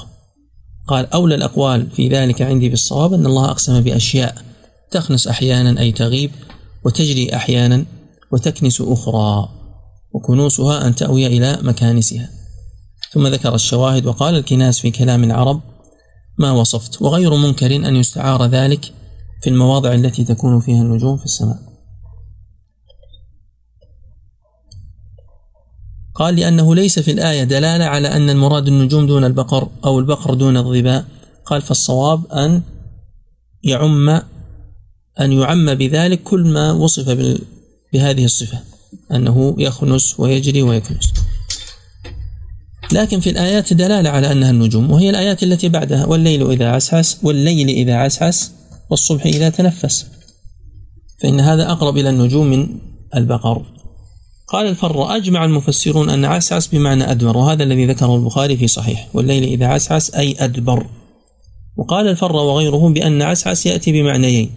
قال 0.86 1.12
أولى 1.12 1.34
الأقوال 1.34 1.90
في 1.90 2.08
ذلك 2.08 2.42
عندي 2.42 2.68
بالصواب 2.68 3.12
أن 3.12 3.26
الله 3.26 3.50
أقسم 3.50 3.80
بأشياء 3.80 4.34
تخنس 4.90 5.28
أحيانا 5.28 5.80
أي 5.80 5.92
تغيب 5.92 6.30
وتجري 6.84 7.36
أحيانا 7.36 7.84
وتكنس 8.32 8.80
أخرى 8.80 9.48
وكنوسها 10.12 10.86
أن 10.86 10.94
تأوي 10.94 11.26
إلى 11.26 11.58
مكانسها. 11.62 12.30
ثم 13.12 13.26
ذكر 13.26 13.54
الشواهد 13.54 14.06
وقال 14.06 14.34
الكناس 14.34 14.78
في 14.78 14.90
كلام 14.90 15.24
العرب 15.24 15.60
ما 16.40 16.52
وصفت 16.52 17.02
وغير 17.02 17.34
منكر 17.34 17.76
أن 17.76 17.96
يستعار 17.96 18.46
ذلك 18.46 18.92
في 19.42 19.50
المواضع 19.50 19.94
التي 19.94 20.24
تكون 20.24 20.60
فيها 20.60 20.82
النجوم 20.82 21.16
في 21.16 21.24
السماء. 21.24 21.58
قال 26.14 26.36
لأنه 26.36 26.74
ليس 26.74 26.98
في 26.98 27.10
الآية 27.10 27.44
دلالة 27.44 27.84
على 27.84 28.08
أن 28.08 28.30
المراد 28.30 28.66
النجوم 28.66 29.06
دون 29.06 29.24
البقر 29.24 29.68
أو 29.84 29.98
البقر 29.98 30.34
دون 30.34 30.56
الظباء 30.56 31.04
قال 31.44 31.62
فالصواب 31.62 32.26
أن 32.26 32.62
يعم 33.64 34.08
أن 35.20 35.32
يعم 35.32 35.74
بذلك 35.74 36.22
كل 36.22 36.52
ما 36.52 36.72
وصف 36.72 37.36
بهذه 37.92 38.24
الصفة 38.24 38.58
أنه 39.12 39.54
يخنس 39.58 40.20
ويجري 40.20 40.62
ويكنس. 40.62 41.12
لكن 42.92 43.20
في 43.20 43.30
الآيات 43.30 43.72
دلالة 43.72 44.10
على 44.10 44.32
أنها 44.32 44.50
النجوم 44.50 44.90
وهي 44.90 45.10
الآيات 45.10 45.42
التي 45.42 45.68
بعدها 45.68 46.06
والليل 46.06 46.50
إذا 46.50 46.70
عسعس 46.70 47.18
والليل 47.22 47.68
إذا 47.68 47.94
عسعس 47.94 48.52
والصبح 48.90 49.26
إذا 49.26 49.48
تنفس. 49.48 50.06
فإن 51.22 51.40
هذا 51.40 51.70
أقرب 51.70 51.96
إلى 51.96 52.10
النجوم 52.10 52.46
من 52.46 52.68
البقر. 53.14 53.62
قال 54.48 54.66
الفر 54.66 55.16
أجمع 55.16 55.44
المفسرون 55.44 56.10
أن 56.10 56.24
عسعس 56.24 56.66
بمعنى 56.66 57.10
أدبر 57.10 57.36
وهذا 57.36 57.62
الذي 57.62 57.86
ذكره 57.86 58.16
البخاري 58.16 58.56
في 58.56 58.68
صحيح. 58.68 59.08
والليل 59.14 59.42
إذا 59.42 59.66
عسعس 59.66 60.14
أي 60.14 60.36
أدبر. 60.38 60.86
وقال 61.76 62.08
الفر 62.08 62.36
وغيره 62.36 62.88
بأن 62.88 63.22
عسعس 63.22 63.66
يأتي 63.66 63.92
بمعنيين. 63.92 64.50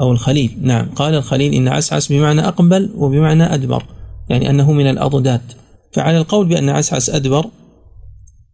أو 0.00 0.12
الخليل. 0.12 0.58
نعم 0.60 0.90
قال 0.90 1.14
الخليل 1.14 1.54
إن 1.54 1.68
عسعس 1.68 2.12
بمعنى 2.12 2.48
أقبل 2.48 2.90
وبمعنى 2.94 3.54
أدبر 3.54 3.84
يعني 4.30 4.50
أنه 4.50 4.72
من 4.72 4.90
الأضداد. 4.90 5.40
فعلى 5.92 6.18
القول 6.18 6.48
بأن 6.48 6.68
عسعس 6.68 7.10
أدبر 7.10 7.46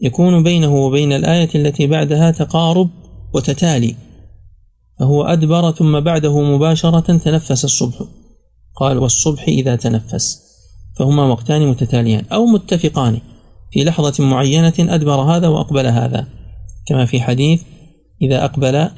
يكون 0.01 0.43
بينه 0.43 0.75
وبين 0.75 1.13
الآية 1.13 1.51
التي 1.55 1.87
بعدها 1.87 2.31
تقارب 2.31 2.91
وتتالي 3.35 3.97
فهو 4.99 5.23
أدبر 5.23 5.71
ثم 5.71 6.01
بعده 6.01 6.41
مباشرة 6.41 7.17
تنفس 7.17 7.65
الصبح. 7.65 8.03
قال 8.77 8.99
والصبح 8.99 9.49
إذا 9.49 9.77
تنفس 9.77 10.41
فهما 10.97 11.25
وقتان 11.27 11.67
متتاليان 11.69 12.25
أو 12.33 12.47
متفقان. 12.47 13.19
في 13.71 13.85
لحظة 13.85 14.25
معينة 14.25 14.73
أدبر 14.79 15.21
هذا 15.21 15.49
وأقبل 15.49 15.87
هذا. 15.87 16.27
كما 16.87 17.05
في 17.05 17.21
حديث 17.21 17.63
إذا 18.23 18.45
أقبل 18.45 18.89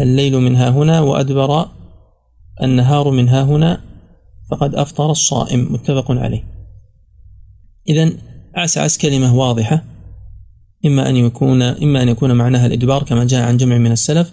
الليل 0.00 0.38
من 0.38 0.56
ها 0.56 0.68
هنا 0.68 1.00
وأدبر 1.00 1.68
النهار 2.62 3.10
من 3.10 3.28
ها 3.28 3.42
هنا 3.42 3.80
فقد 4.50 4.74
أفطر 4.74 5.10
الصائم. 5.10 5.72
متفق 5.72 6.10
عليه. 6.10 6.59
إذا 7.88 8.12
عسعس 8.54 8.98
كلمة 8.98 9.34
واضحة. 9.34 9.84
إما 10.86 11.08
أن 11.08 11.16
يكون 11.16 11.62
إما 11.62 12.02
أن 12.02 12.08
يكون 12.08 12.32
معناها 12.32 12.66
الإدبار 12.66 13.02
كما 13.02 13.24
جاء 13.24 13.42
عن 13.42 13.56
جمع 13.56 13.78
من 13.78 13.92
السلف 13.92 14.32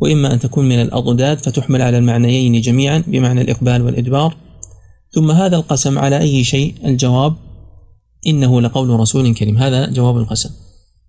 وإما 0.00 0.32
أن 0.32 0.38
تكون 0.38 0.68
من 0.68 0.80
الأضداد 0.80 1.38
فتحمل 1.38 1.82
على 1.82 1.98
المعنيين 1.98 2.60
جميعا 2.60 3.04
بمعنى 3.06 3.40
الإقبال 3.40 3.82
والإدبار. 3.82 4.36
ثم 5.10 5.30
هذا 5.30 5.56
القسم 5.56 5.98
على 5.98 6.18
أي 6.18 6.44
شيء؟ 6.44 6.74
الجواب 6.84 7.36
إنه 8.26 8.60
لقول 8.60 8.90
رسول 8.90 9.34
كريم. 9.34 9.58
هذا 9.58 9.90
جواب 9.90 10.16
القسم. 10.16 10.50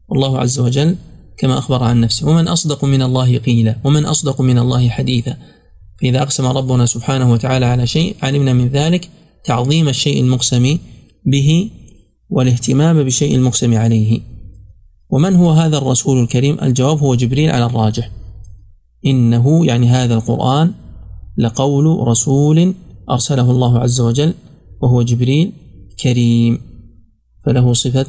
والله 0.09 0.39
عز 0.39 0.59
وجل 0.59 0.95
كما 1.37 1.57
أخبر 1.57 1.83
عن 1.83 2.01
نفسه 2.01 2.27
ومن 2.27 2.47
أصدق 2.47 2.85
من 2.85 3.01
الله 3.01 3.37
قيلا 3.37 3.75
ومن 3.83 4.05
أصدق 4.05 4.41
من 4.41 4.57
الله 4.59 4.89
حديثا. 4.89 5.37
فإذا 6.01 6.21
أقسم 6.21 6.45
ربنا 6.45 6.85
سبحانه 6.85 7.31
وتعالى 7.31 7.65
على 7.65 7.87
شيء 7.87 8.15
علمنا 8.23 8.53
من 8.53 8.67
ذلك 8.67 9.09
تعظيم 9.45 9.89
الشيء 9.89 10.21
المقسم 10.21 10.77
به 11.27 11.69
والاهتمام 12.29 13.03
بشيء 13.03 13.35
المقسم 13.35 13.77
عليه. 13.77 14.21
ومن 15.09 15.35
هو 15.35 15.51
هذا 15.51 15.77
الرسول 15.77 16.23
الكريم؟ 16.23 16.57
الجواب 16.61 16.97
هو 16.99 17.15
جبريل 17.15 17.49
على 17.49 17.65
الراجح. 17.65 18.11
إنه 19.05 19.65
يعني 19.65 19.87
هذا 19.87 20.15
القرآن 20.15 20.73
لقول 21.37 22.07
رسول 22.07 22.73
أرسله 23.09 23.51
الله 23.51 23.79
عز 23.79 24.01
وجل 24.01 24.33
وهو 24.81 25.01
جبريل 25.01 25.51
كريم. 26.03 26.61
فله 27.45 27.73
صفة 27.73 28.07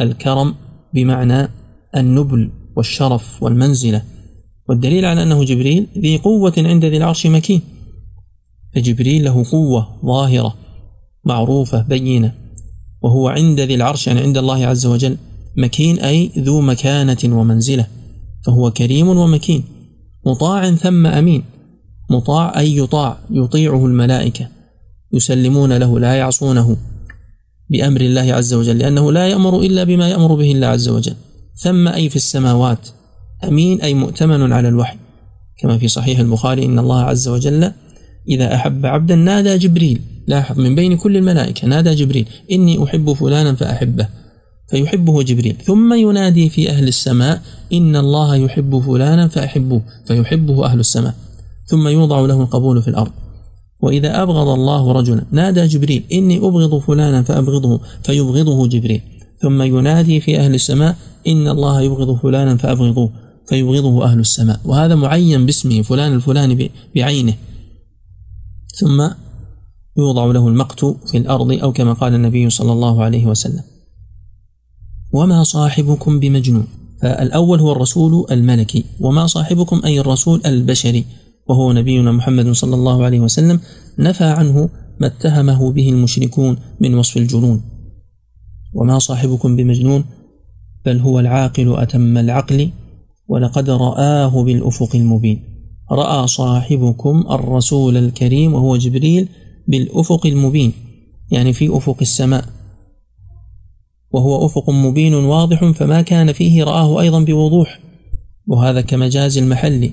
الكرم 0.00 0.54
بمعنى 0.94 1.48
النبل 1.96 2.50
والشرف 2.76 3.42
والمنزلة. 3.42 4.02
والدليل 4.68 5.04
على 5.04 5.22
أنه 5.22 5.44
جبريل 5.44 5.86
ذي 5.98 6.16
قوة 6.16 6.54
عند 6.58 6.84
ذي 6.84 6.96
العرش 6.96 7.26
مكين. 7.26 7.62
فجبريل 8.74 9.24
له 9.24 9.44
قوة 9.50 10.00
ظاهرة. 10.06 10.67
معروفة 11.24 11.82
بينة. 11.82 12.34
وهو 13.02 13.28
عند 13.28 13.60
ذي 13.60 13.74
العرش 13.74 14.06
يعني 14.06 14.20
عند 14.20 14.38
الله 14.38 14.66
عز 14.66 14.86
وجل. 14.86 15.16
مكين 15.56 15.98
أي 15.98 16.30
ذو 16.38 16.60
مكانة 16.60 17.18
ومنزلة. 17.24 17.86
فهو 18.46 18.70
كريم 18.70 19.08
ومكين. 19.08 19.64
مطاع 20.26 20.74
ثم 20.74 21.06
أمين. 21.06 21.42
مطاع 22.10 22.58
أي 22.58 22.76
يطاع 22.76 23.18
يطيعه 23.30 23.86
الملائكة. 23.86 24.48
يسلمون 25.12 25.72
له 25.72 26.00
لا 26.00 26.14
يعصونه. 26.14 26.76
بأمر 27.70 28.00
الله 28.00 28.34
عز 28.34 28.54
وجل. 28.54 28.78
لأنه 28.78 29.12
لا 29.12 29.28
يأمر 29.28 29.60
إلا 29.60 29.84
بما 29.84 30.08
يأمر 30.08 30.34
به 30.34 30.52
الله 30.52 30.66
عز 30.66 30.88
وجل. 30.88 31.14
ثم 31.54 31.88
أي 31.88 32.08
في 32.08 32.16
السماوات. 32.16 32.88
أمين 33.44 33.80
أي 33.80 33.94
مؤتمن 33.94 34.52
على 34.52 34.68
الوحي. 34.68 34.96
كما 35.58 35.78
في 35.78 35.88
صحيح 35.88 36.18
البخاري 36.18 36.64
إن 36.64 36.78
الله 36.78 37.00
عز 37.00 37.28
وجل 37.28 37.72
إذا 38.28 38.54
أحب 38.54 38.86
عبدا 38.86 39.14
نادى 39.14 39.58
جبريل. 39.58 40.00
لاحظ 40.26 40.60
من 40.60 40.74
بين 40.74 40.96
كل 40.96 41.16
الملائكة 41.16 41.68
نادى 41.68 41.94
جبريل. 41.94 42.28
إني 42.52 42.84
أحب 42.84 43.12
فلانا 43.12 43.54
فأحبه. 43.54 44.08
فيحبه 44.70 45.22
جبريل. 45.22 45.56
ثم 45.64 45.94
ينادي 45.94 46.48
في 46.48 46.70
أهل 46.70 46.88
السماء 46.88 47.42
إن 47.72 47.96
الله 47.96 48.36
يحب 48.36 48.78
فلانا 48.80 49.28
فأحبه 49.28 49.82
فيحبه 50.06 50.64
أهل 50.64 50.80
السماء. 50.80 51.14
ثم 51.66 51.88
يوضع 51.88 52.20
له 52.20 52.40
القبول 52.40 52.82
في 52.82 52.88
الأرض. 52.88 53.12
وإذا 53.80 54.22
أبغض 54.22 54.48
الله 54.48 54.92
رجلا 54.92 55.24
نادى 55.32 55.66
جبريل. 55.66 56.02
إني 56.12 56.36
أبغض 56.36 56.78
فلانا 56.78 57.22
فأبغضه. 57.22 57.80
فيبغضه 58.02 58.68
جبريل. 58.68 59.00
ثم 59.42 59.62
ينادي 59.62 60.20
في 60.20 60.38
أهل 60.38 60.54
السماء 60.54 60.96
إن 61.26 61.48
الله 61.48 61.80
يبغض 61.80 62.16
فلانا 62.16 62.56
فأبغضوه. 62.56 63.10
فيبغضه 63.48 64.04
أهل 64.04 64.20
السماء. 64.20 64.60
وهذا 64.64 64.94
معين 64.94 65.46
باسمه 65.46 65.82
فلان 65.82 66.14
الفلاني 66.14 66.70
بعينه. 66.94 67.34
ثم 68.80 69.08
يوضع 69.96 70.24
له 70.26 70.48
المقت 70.48 70.84
في 70.84 71.18
الأرض 71.18 71.52
أو 71.52 71.72
كما 71.72 71.92
قال 71.92 72.14
النبي 72.14 72.50
صلى 72.50 72.72
الله 72.72 73.04
عليه 73.04 73.26
وسلم. 73.26 73.62
وما 75.12 75.44
صاحبكم 75.44 76.20
بمجنون؟ 76.20 76.66
فالأول 77.02 77.60
هو 77.60 77.72
الرسول 77.72 78.26
الملكي. 78.30 78.84
وما 79.00 79.26
صاحبكم 79.26 79.80
أي 79.84 80.00
الرسول 80.00 80.42
البشري؟ 80.46 81.04
وهو 81.48 81.72
نبينا 81.72 82.12
محمد 82.12 82.50
صلى 82.50 82.74
الله 82.74 83.04
عليه 83.04 83.20
وسلم. 83.20 83.60
نفى 83.98 84.24
عنه 84.24 84.68
ما 85.00 85.06
اتهمه 85.06 85.72
به 85.72 85.88
المشركون 85.88 86.56
من 86.80 86.94
وصف 86.94 87.16
الجنون. 87.16 87.62
وما 88.74 88.98
صاحبكم 88.98 89.56
بمجنون؟ 89.56 90.04
بل 90.86 90.98
هو 91.00 91.20
العاقل 91.20 91.78
أتم 91.78 92.18
العقل 92.18 92.70
ولقد 93.28 93.70
رآه 93.70 94.44
بالأفق 94.44 94.96
المبين. 94.96 95.57
رأى 95.92 96.26
صاحبكم 96.26 97.24
الرسول 97.30 97.96
الكريم 97.96 98.54
وهو 98.54 98.76
جبريل 98.76 99.28
بالأفق 99.68 100.26
المبين 100.26 100.72
يعني 101.30 101.52
في 101.52 101.76
أفق 101.76 101.96
السماء. 102.00 102.44
وهو 104.10 104.46
أفق 104.46 104.70
مبين 104.70 105.14
واضح 105.14 105.64
فما 105.70 106.02
كان 106.02 106.32
فيه 106.32 106.64
رآه 106.64 107.00
أيضا 107.00 107.24
بوضوح 107.24 107.80
وهذا 108.46 108.80
كمجاز 108.80 109.38
المحل 109.38 109.90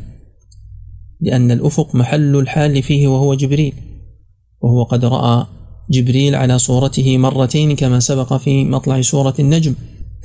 لأن 1.22 1.52
الأفق 1.52 1.96
محل 1.96 2.36
الحال 2.36 2.84
فيه 2.84 3.08
وهو 3.08 3.34
جبريل. 3.34 3.74
وهو 4.62 4.84
قد 4.84 5.06
رأى 5.06 5.46
جبريل 5.92 6.36
على 6.36 6.60
صورته 6.60 7.18
مرتين 7.18 7.76
كما 7.76 8.00
سبق 8.00 8.34
في 8.34 8.64
مطلع 8.64 9.02
سورة 9.02 9.34
النجم 9.40 9.76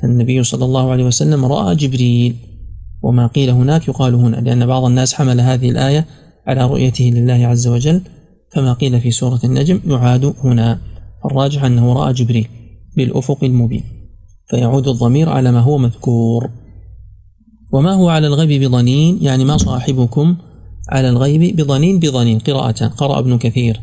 فالنبي 0.01 0.43
صلى 0.43 0.65
الله 0.65 0.91
عليه 0.91 1.03
وسلم 1.03 1.45
رأى 1.45 1.75
جبريل. 1.75 2.50
وما 3.03 3.27
قيل 3.27 3.49
هناك 3.49 3.87
يقال 3.87 4.15
هنا 4.15 4.35
لأن 4.35 4.65
بعض 4.65 4.85
الناس 4.85 5.13
حمل 5.13 5.41
هذه 5.41 5.69
الآية 5.69 6.05
على 6.47 6.65
رؤيته 6.65 7.05
لله 7.05 7.47
عز 7.47 7.67
وجل 7.67 8.01
فما 8.51 8.73
قيل 8.73 9.01
في 9.01 9.11
سورة 9.11 9.39
النجم 9.43 9.79
يعاد 9.87 10.33
هنا. 10.43 10.79
الراجح 11.25 11.63
أنه 11.63 11.93
رأى 11.93 12.13
جبريل 12.13 12.47
بالأفق 12.97 13.43
المبين 13.43 13.83
فيعود 14.49 14.87
الضمير 14.87 15.29
على 15.29 15.51
ما 15.51 15.59
هو 15.59 15.77
مذكور. 15.77 16.49
وما 17.73 17.93
هو 17.93 18.09
على 18.09 18.27
الغيب 18.27 18.63
بضنين؟ 18.63 19.17
يعني 19.21 19.45
ما 19.45 19.57
صاحبكم 19.57 20.35
على 20.89 21.09
الغيب 21.09 21.55
بضنين 21.55 21.99
بضنين؟ 21.99 22.39
قراءة. 22.39 22.87
قرأ 22.87 23.19
ابن 23.19 23.37
كثير 23.37 23.81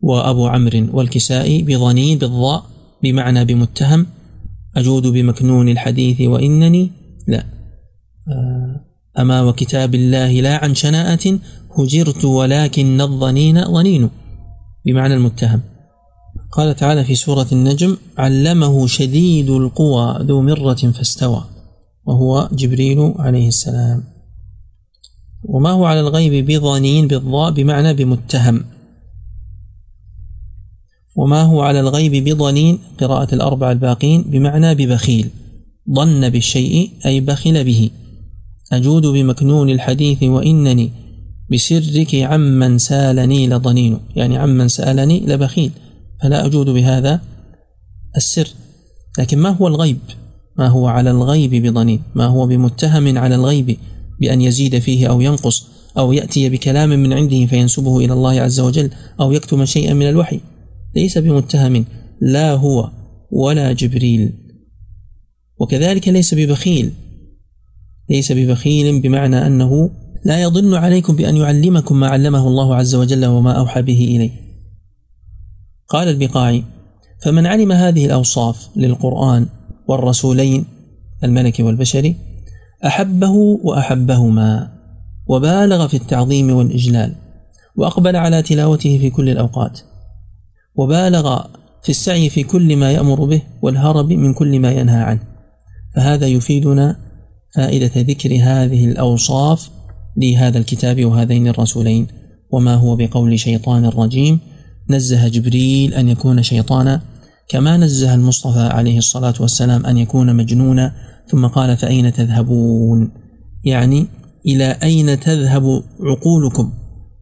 وأبو 0.00 0.46
عمرو 0.46 0.86
والكسائي 0.92 1.62
بضنين 1.62 2.18
بالضاء 2.18 2.64
بمعنى 3.02 3.44
بمتهم 3.44 4.06
أجود 4.76 5.06
بمكنون 5.06 5.68
الحديث 5.68 6.20
وإنني 6.20 6.90
لا. 7.28 7.55
أما 9.18 9.42
وكتاب 9.42 9.94
الله 9.94 10.40
لا 10.40 10.64
عن 10.64 10.74
شناءة 10.74 11.38
هجرت 11.78 12.24
ولكن 12.24 13.00
الظنين 13.00 13.64
ظنين 13.64 14.10
بمعنى 14.86 15.14
المتهم. 15.14 15.60
قال 16.52 16.76
تعالى 16.76 17.04
في 17.04 17.14
سورة 17.14 17.46
النجم 17.52 17.96
علمه 18.18 18.86
شديد 18.86 19.50
القوى 19.50 20.18
ذو 20.22 20.42
مرة 20.42 20.74
فاستوى 20.74 21.44
وهو 22.04 22.48
جبريل 22.52 23.14
عليه 23.18 23.48
السلام. 23.48 24.04
وما 25.44 25.70
هو 25.70 25.84
على 25.84 26.00
الغيب 26.00 26.46
بظنين 26.50 27.08
بالضاء 27.08 27.50
بمعنى 27.50 27.94
بمتهم. 27.94 28.64
وما 31.16 31.42
هو 31.42 31.62
على 31.62 31.80
الغيب 31.80 32.28
بظنين 32.28 32.78
قراءة 33.00 33.34
الأربع 33.34 33.72
الباقين 33.72 34.22
بمعنى 34.22 34.74
ببخيل. 34.74 35.30
ظن 35.94 36.28
بالشيء 36.28 36.90
أي 37.06 37.20
بخل 37.20 37.64
به. 37.64 37.90
أجود 38.72 39.06
بمكنون 39.06 39.70
الحديث 39.70 40.22
وإنني 40.22 40.92
بسرك 41.52 42.14
عمن 42.14 42.78
سالني 42.78 43.46
لضنين. 43.46 43.98
يعني 44.16 44.36
عمن 44.36 44.68
سألني 44.68 45.20
لبخيل. 45.20 45.70
فلا 46.22 46.46
أجود 46.46 46.70
بهذا 46.70 47.20
السر. 48.16 48.48
لكن 49.18 49.38
ما 49.38 49.50
هو 49.50 49.68
الغيب؟ 49.68 49.98
ما 50.58 50.68
هو 50.68 50.86
على 50.86 51.10
الغيب 51.10 51.66
بضنين؟ 51.66 52.02
ما 52.14 52.26
هو 52.26 52.46
بمتهم 52.46 53.18
على 53.18 53.34
الغيب 53.34 53.76
بأن 54.20 54.40
يزيد 54.40 54.78
فيه 54.78 55.06
أو 55.06 55.20
ينقص؟ 55.20 55.66
أو 55.98 56.12
يأتي 56.12 56.48
بكلام 56.48 56.88
من 56.88 57.12
عنده 57.12 57.46
فينسبه 57.46 57.98
إلى 57.98 58.12
الله 58.12 58.40
عز 58.40 58.60
وجل؟ 58.60 58.90
أو 59.20 59.32
يكتم 59.32 59.64
شيئا 59.64 59.94
من 59.94 60.08
الوحي؟ 60.08 60.40
ليس 60.96 61.18
بمتهم. 61.18 61.84
لا 62.20 62.52
هو 62.52 62.90
ولا 63.30 63.72
جبريل. 63.72 64.32
وكذلك 65.60 66.08
ليس 66.08 66.34
ببخيل. 66.34 66.92
ليس 68.10 68.32
ببخيل 68.32 69.00
بمعنى 69.00 69.46
أنه 69.46 69.90
لا 70.24 70.42
يضن 70.42 70.74
عليكم 70.74 71.16
بأن 71.16 71.36
يعلمكم 71.36 72.00
ما 72.00 72.08
علمه 72.08 72.48
الله 72.48 72.74
عز 72.74 72.94
وجل 72.94 73.26
وما 73.26 73.52
أوحى 73.52 73.82
به 73.82 74.04
إليه. 74.04 74.30
قال 75.88 76.08
البقاعي 76.08 76.64
فمن 77.22 77.46
علم 77.46 77.72
هذه 77.72 78.06
الأوصاف 78.06 78.68
للقرآن 78.76 79.46
والرسولين 79.88 80.64
الملك 81.24 81.60
والبشري 81.60 82.16
أحبه 82.86 83.32
وأحبهما 83.62 84.72
وبالغ 85.26 85.86
في 85.86 85.96
التعظيم 85.96 86.50
والإجلال 86.50 87.14
وأقبل 87.76 88.16
على 88.16 88.42
تلاوته 88.42 88.98
في 88.98 89.10
كل 89.10 89.28
الأوقات 89.28 89.80
وبالغ 90.74 91.42
في 91.82 91.88
السعي 91.88 92.30
في 92.30 92.42
كل 92.42 92.76
ما 92.76 92.92
يأمر 92.92 93.24
به 93.24 93.42
والهرب 93.62 94.12
من 94.12 94.34
كل 94.34 94.60
ما 94.60 94.72
ينهى 94.72 95.02
عنه 95.02 95.20
فهذا 95.94 96.26
يفيدنا 96.26 96.96
فائدة 97.56 97.90
ذكر 97.96 98.30
هذه 98.42 98.84
الأوصاف 98.84 99.70
لهذا 100.16 100.58
الكتاب 100.58 101.04
وهذين 101.04 101.48
الرسولين. 101.48 102.06
وما 102.52 102.74
هو 102.74 102.96
بقول 102.96 103.38
شيطان 103.38 103.84
رجيم 103.84 104.40
نزه 104.90 105.28
جبريل 105.28 105.94
أن 105.94 106.08
يكون 106.08 106.42
شيطانا. 106.42 107.02
كما 107.48 107.76
نزه 107.76 108.14
المصطفى 108.14 108.60
عليه 108.60 108.98
الصلاة 108.98 109.34
والسلام 109.40 109.86
أن 109.86 109.98
يكون 109.98 110.36
مجنونا. 110.36 110.92
ثم 111.30 111.46
قال 111.46 111.76
فأين 111.76 112.12
تذهبون؟ 112.12 113.10
يعني 113.64 114.06
إلى 114.46 114.76
أين 114.82 115.20
تذهب 115.20 115.82
عقولكم؟ 116.00 116.72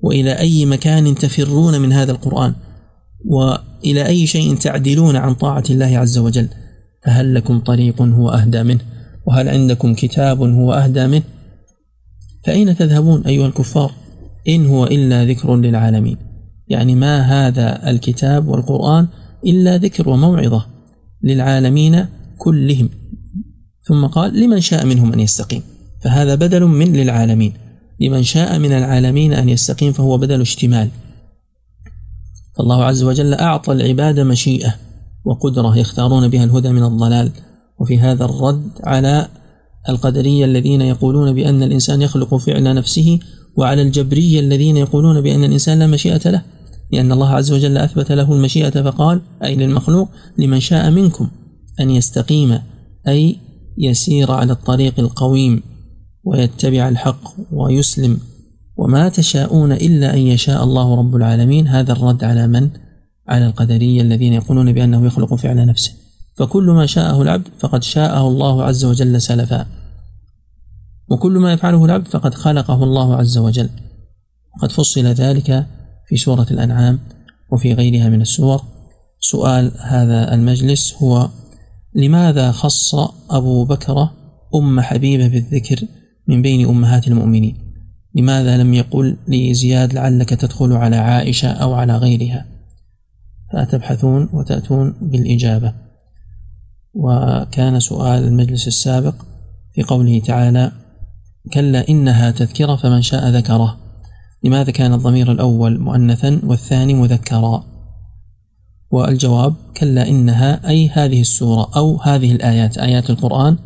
وإلى 0.03 0.39
أي 0.39 0.67
مكان 0.67 1.15
تفرون 1.15 1.81
من 1.81 1.93
هذا 1.93 2.13
القرآن؟ 2.13 2.55
وإلى 3.25 4.07
أي 4.07 4.27
شيء 4.27 4.55
تعدلون 4.55 5.17
عن 5.17 5.35
طاعة 5.35 5.65
الله 5.71 5.99
عز 5.99 6.19
وجل؟ 6.19 6.49
فهل 7.05 7.35
لكم 7.35 7.61
طريق 7.61 8.03
هو 8.03 8.31
أهدى 8.31 8.63
منه؟ 8.63 8.81
وهل 9.27 9.49
عندكم 9.49 9.95
كتاب 9.95 10.43
هو 10.43 10.73
أهدى 10.73 11.07
منه؟ 11.07 11.23
فأين 12.45 12.77
تذهبون 12.77 13.23
أيها 13.27 13.47
الكفار؟ 13.47 13.93
إن 14.49 14.67
هو 14.67 14.85
إلا 14.87 15.25
ذكر 15.25 15.57
للعالمين. 15.57 16.17
يعني 16.69 16.95
ما 16.95 17.21
هذا 17.21 17.91
الكتاب 17.91 18.49
والقرآن 18.49 19.09
إلا 19.47 19.77
ذكر 19.77 20.09
وموعظة 20.09 20.67
للعالمين 21.23 22.07
كلهم. 22.39 22.89
ثم 23.83 24.07
قال 24.07 24.41
لمن 24.41 24.61
شاء 24.61 24.87
منهم 24.87 25.13
أن 25.13 25.21
يستقيم؟ 25.21 25.63
فهذا 26.01 26.35
بدل 26.35 26.65
من 26.65 26.93
للعالمين. 26.93 27.53
لمن 28.01 28.23
شاء 28.23 28.59
من 28.59 28.73
العالمين 28.73 29.33
أن 29.33 29.49
يستقيم 29.49 29.93
فهو 29.93 30.19
بدل 30.19 30.41
اشتمال. 30.41 30.89
فالله 32.57 32.85
عز 32.85 33.03
وجل 33.03 33.35
أعطى 33.35 33.73
العباد 33.73 34.21
مشيئة 34.21 34.75
وقدرة 35.25 35.79
يختارون 35.79 36.29
بها 36.29 36.45
الهدى 36.45 36.69
من 36.69 36.85
الضلال. 36.85 37.31
وفي 37.81 37.99
هذا 37.99 38.25
الرد 38.25 38.71
على 38.85 39.29
القدرية 39.89 40.45
الذين 40.45 40.81
يقولون 40.81 41.33
بأن 41.35 41.63
الإنسان 41.63 42.03
يخلق 42.03 42.35
فعل 42.35 42.75
نفسه 42.75 43.19
وعلى 43.57 43.83
الجبرية 43.83 44.41
الذين 44.41 44.77
يقولون 44.77 45.21
بأن 45.21 45.45
الإنسان 45.45 45.79
لا 45.79 45.87
مشيئة 45.87 46.31
له 46.31 46.43
لأن 46.93 47.13
الله 47.13 47.29
عز 47.29 47.53
وجل 47.53 47.77
أثبت 47.79 48.13
له 48.13 48.33
المشيئة 48.33 48.83
فقال 48.83 49.21
أي 49.45 49.55
للمخلوق 49.55 50.09
لمن 50.39 50.61
شاء 50.61 50.91
منكم 50.91 51.29
أن 51.81 51.91
يستقيم 51.91 52.59
أي 53.09 53.37
يسير 53.79 54.33
على 54.33 54.53
الطريق 54.53 55.01
القويم 55.01 55.63
ويتبع 56.25 56.89
الحق 56.89 57.35
ويسلم 57.53 58.19
وما 58.77 59.09
تشاءون 59.09 59.73
إلا 59.73 60.15
أن 60.15 60.19
يشاء 60.19 60.65
الله 60.65 60.95
رب 60.95 61.17
العالمين 61.17 61.69
هذا 61.69 61.93
الرد 61.93 62.25
على 62.25 62.47
من؟ 62.47 62.71
على 63.29 63.47
القدرية 63.47 64.03
الذين 64.03 64.33
يقولون 64.33 64.73
بأنه 64.73 65.07
يخلق 65.07 65.35
فعل 65.35 65.67
نفسه 65.67 65.93
فكل 66.35 66.65
ما 66.65 66.87
شاءه 66.87 67.23
العبد 67.23 67.49
فقد 67.59 67.83
شاءه 67.83 68.29
الله 68.29 68.65
عز 68.65 68.85
وجل 68.85 69.21
سلفا. 69.21 69.67
وكل 71.09 71.39
ما 71.39 71.53
يفعله 71.53 71.85
العبد 71.85 72.09
فقد 72.09 72.35
خلقه 72.35 72.85
الله 72.85 73.17
عز 73.17 73.39
وجل. 73.39 73.69
وقد 74.57 74.73
فصل 74.73 75.07
ذلك 75.07 75.67
في 76.09 76.17
سورة 76.17 76.47
الأنعام 76.51 76.99
وفي 77.53 77.75
غيرها 77.75 78.09
من 78.09 78.21
السور. 78.21 78.63
سؤال 79.21 79.73
هذا 79.81 80.35
المجلس 80.35 80.95
هو 81.03 81.29
لماذا 81.95 82.53
خص 82.53 82.95
أبو 83.31 83.65
بكر 83.65 84.11
أم 84.55 84.81
حبيبة 84.81 85.29
بالذكر 85.29 85.87
من 86.29 86.43
بين 86.43 86.69
أمهات 86.69 87.09
المؤمنين؟ 87.09 87.57
لماذا 88.15 88.57
لم 88.57 88.75
يقل 88.75 89.17
لزياد 89.29 89.95
لعلك 89.95 90.31
تدخل 90.31 90.73
على 90.73 90.97
عائشة 90.97 91.49
أو 91.49 91.75
على 91.75 91.97
غيرها؟ 91.97 92.47
فتبحثون 93.53 94.29
وتأتون 94.33 94.95
بالإجابة. 95.03 95.84
وكان 96.95 97.81
سؤال 97.81 98.25
المجلس 98.25 98.67
السابق 98.67 99.15
في 99.75 99.83
قوله 99.83 100.21
تعالى 100.21 100.73
كلا 101.53 101.89
إنها 101.89 102.31
تذكرة 102.31 102.77
فمن 102.77 103.03
شاء 103.03 103.29
ذكره. 103.29 103.77
لماذا 104.45 104.71
كان 104.71 104.95
الضمير 104.95 105.33
الأول 105.33 105.81
مؤنثا 105.81 106.41
والثاني 106.45 106.95
مذكرا؟ 106.95 107.65
والجواب 108.91 109.55
كلا 109.77 110.09
إنها 110.09 110.69
أي 110.69 110.89
هذه 110.89 111.21
السورة 111.21 111.71
أو 111.77 112.01
هذه 112.01 112.33
الآيات 112.33 112.79
آيات 112.79 113.11
القرآن 113.11 113.59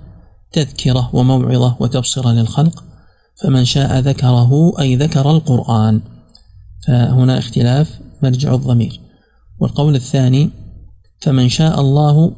تذكرة 0.53 1.11
وموعظة 1.17 1.77
وتبصرة 1.81 2.33
للخلق 2.33 2.85
فمن 3.43 3.65
شاء 3.65 3.99
ذكره 3.99 4.81
أي 4.81 4.97
ذكر 4.97 5.31
القرآن. 5.31 6.01
فهنا 6.87 7.39
اختلاف 7.39 8.01
مرجع 8.23 8.55
الضمير. 8.55 9.01
والقول 9.61 9.95
الثاني 9.95 10.51
فمن 11.21 11.49
شاء 11.49 11.81
الله 11.81 12.33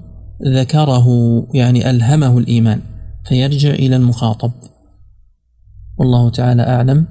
ذكره 0.46 1.06
يعني 1.54 1.90
ألهمه 1.90 2.38
الإيمان 2.38 2.80
فيرجع 3.28 3.70
إلى 3.70 3.96
المخاطب. 3.96 4.52
والله 5.98 6.30
تعالى 6.30 6.62
أعلم. 6.62 7.06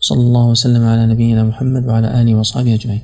صلى 0.00 0.20
الله 0.20 0.46
وسلم 0.46 0.84
على 0.84 1.06
نبينا 1.06 1.44
محمد 1.44 1.86
وعلى 1.86 2.22
آله 2.22 2.34
وصحبه 2.34 2.74
أجمعين. 2.74 3.02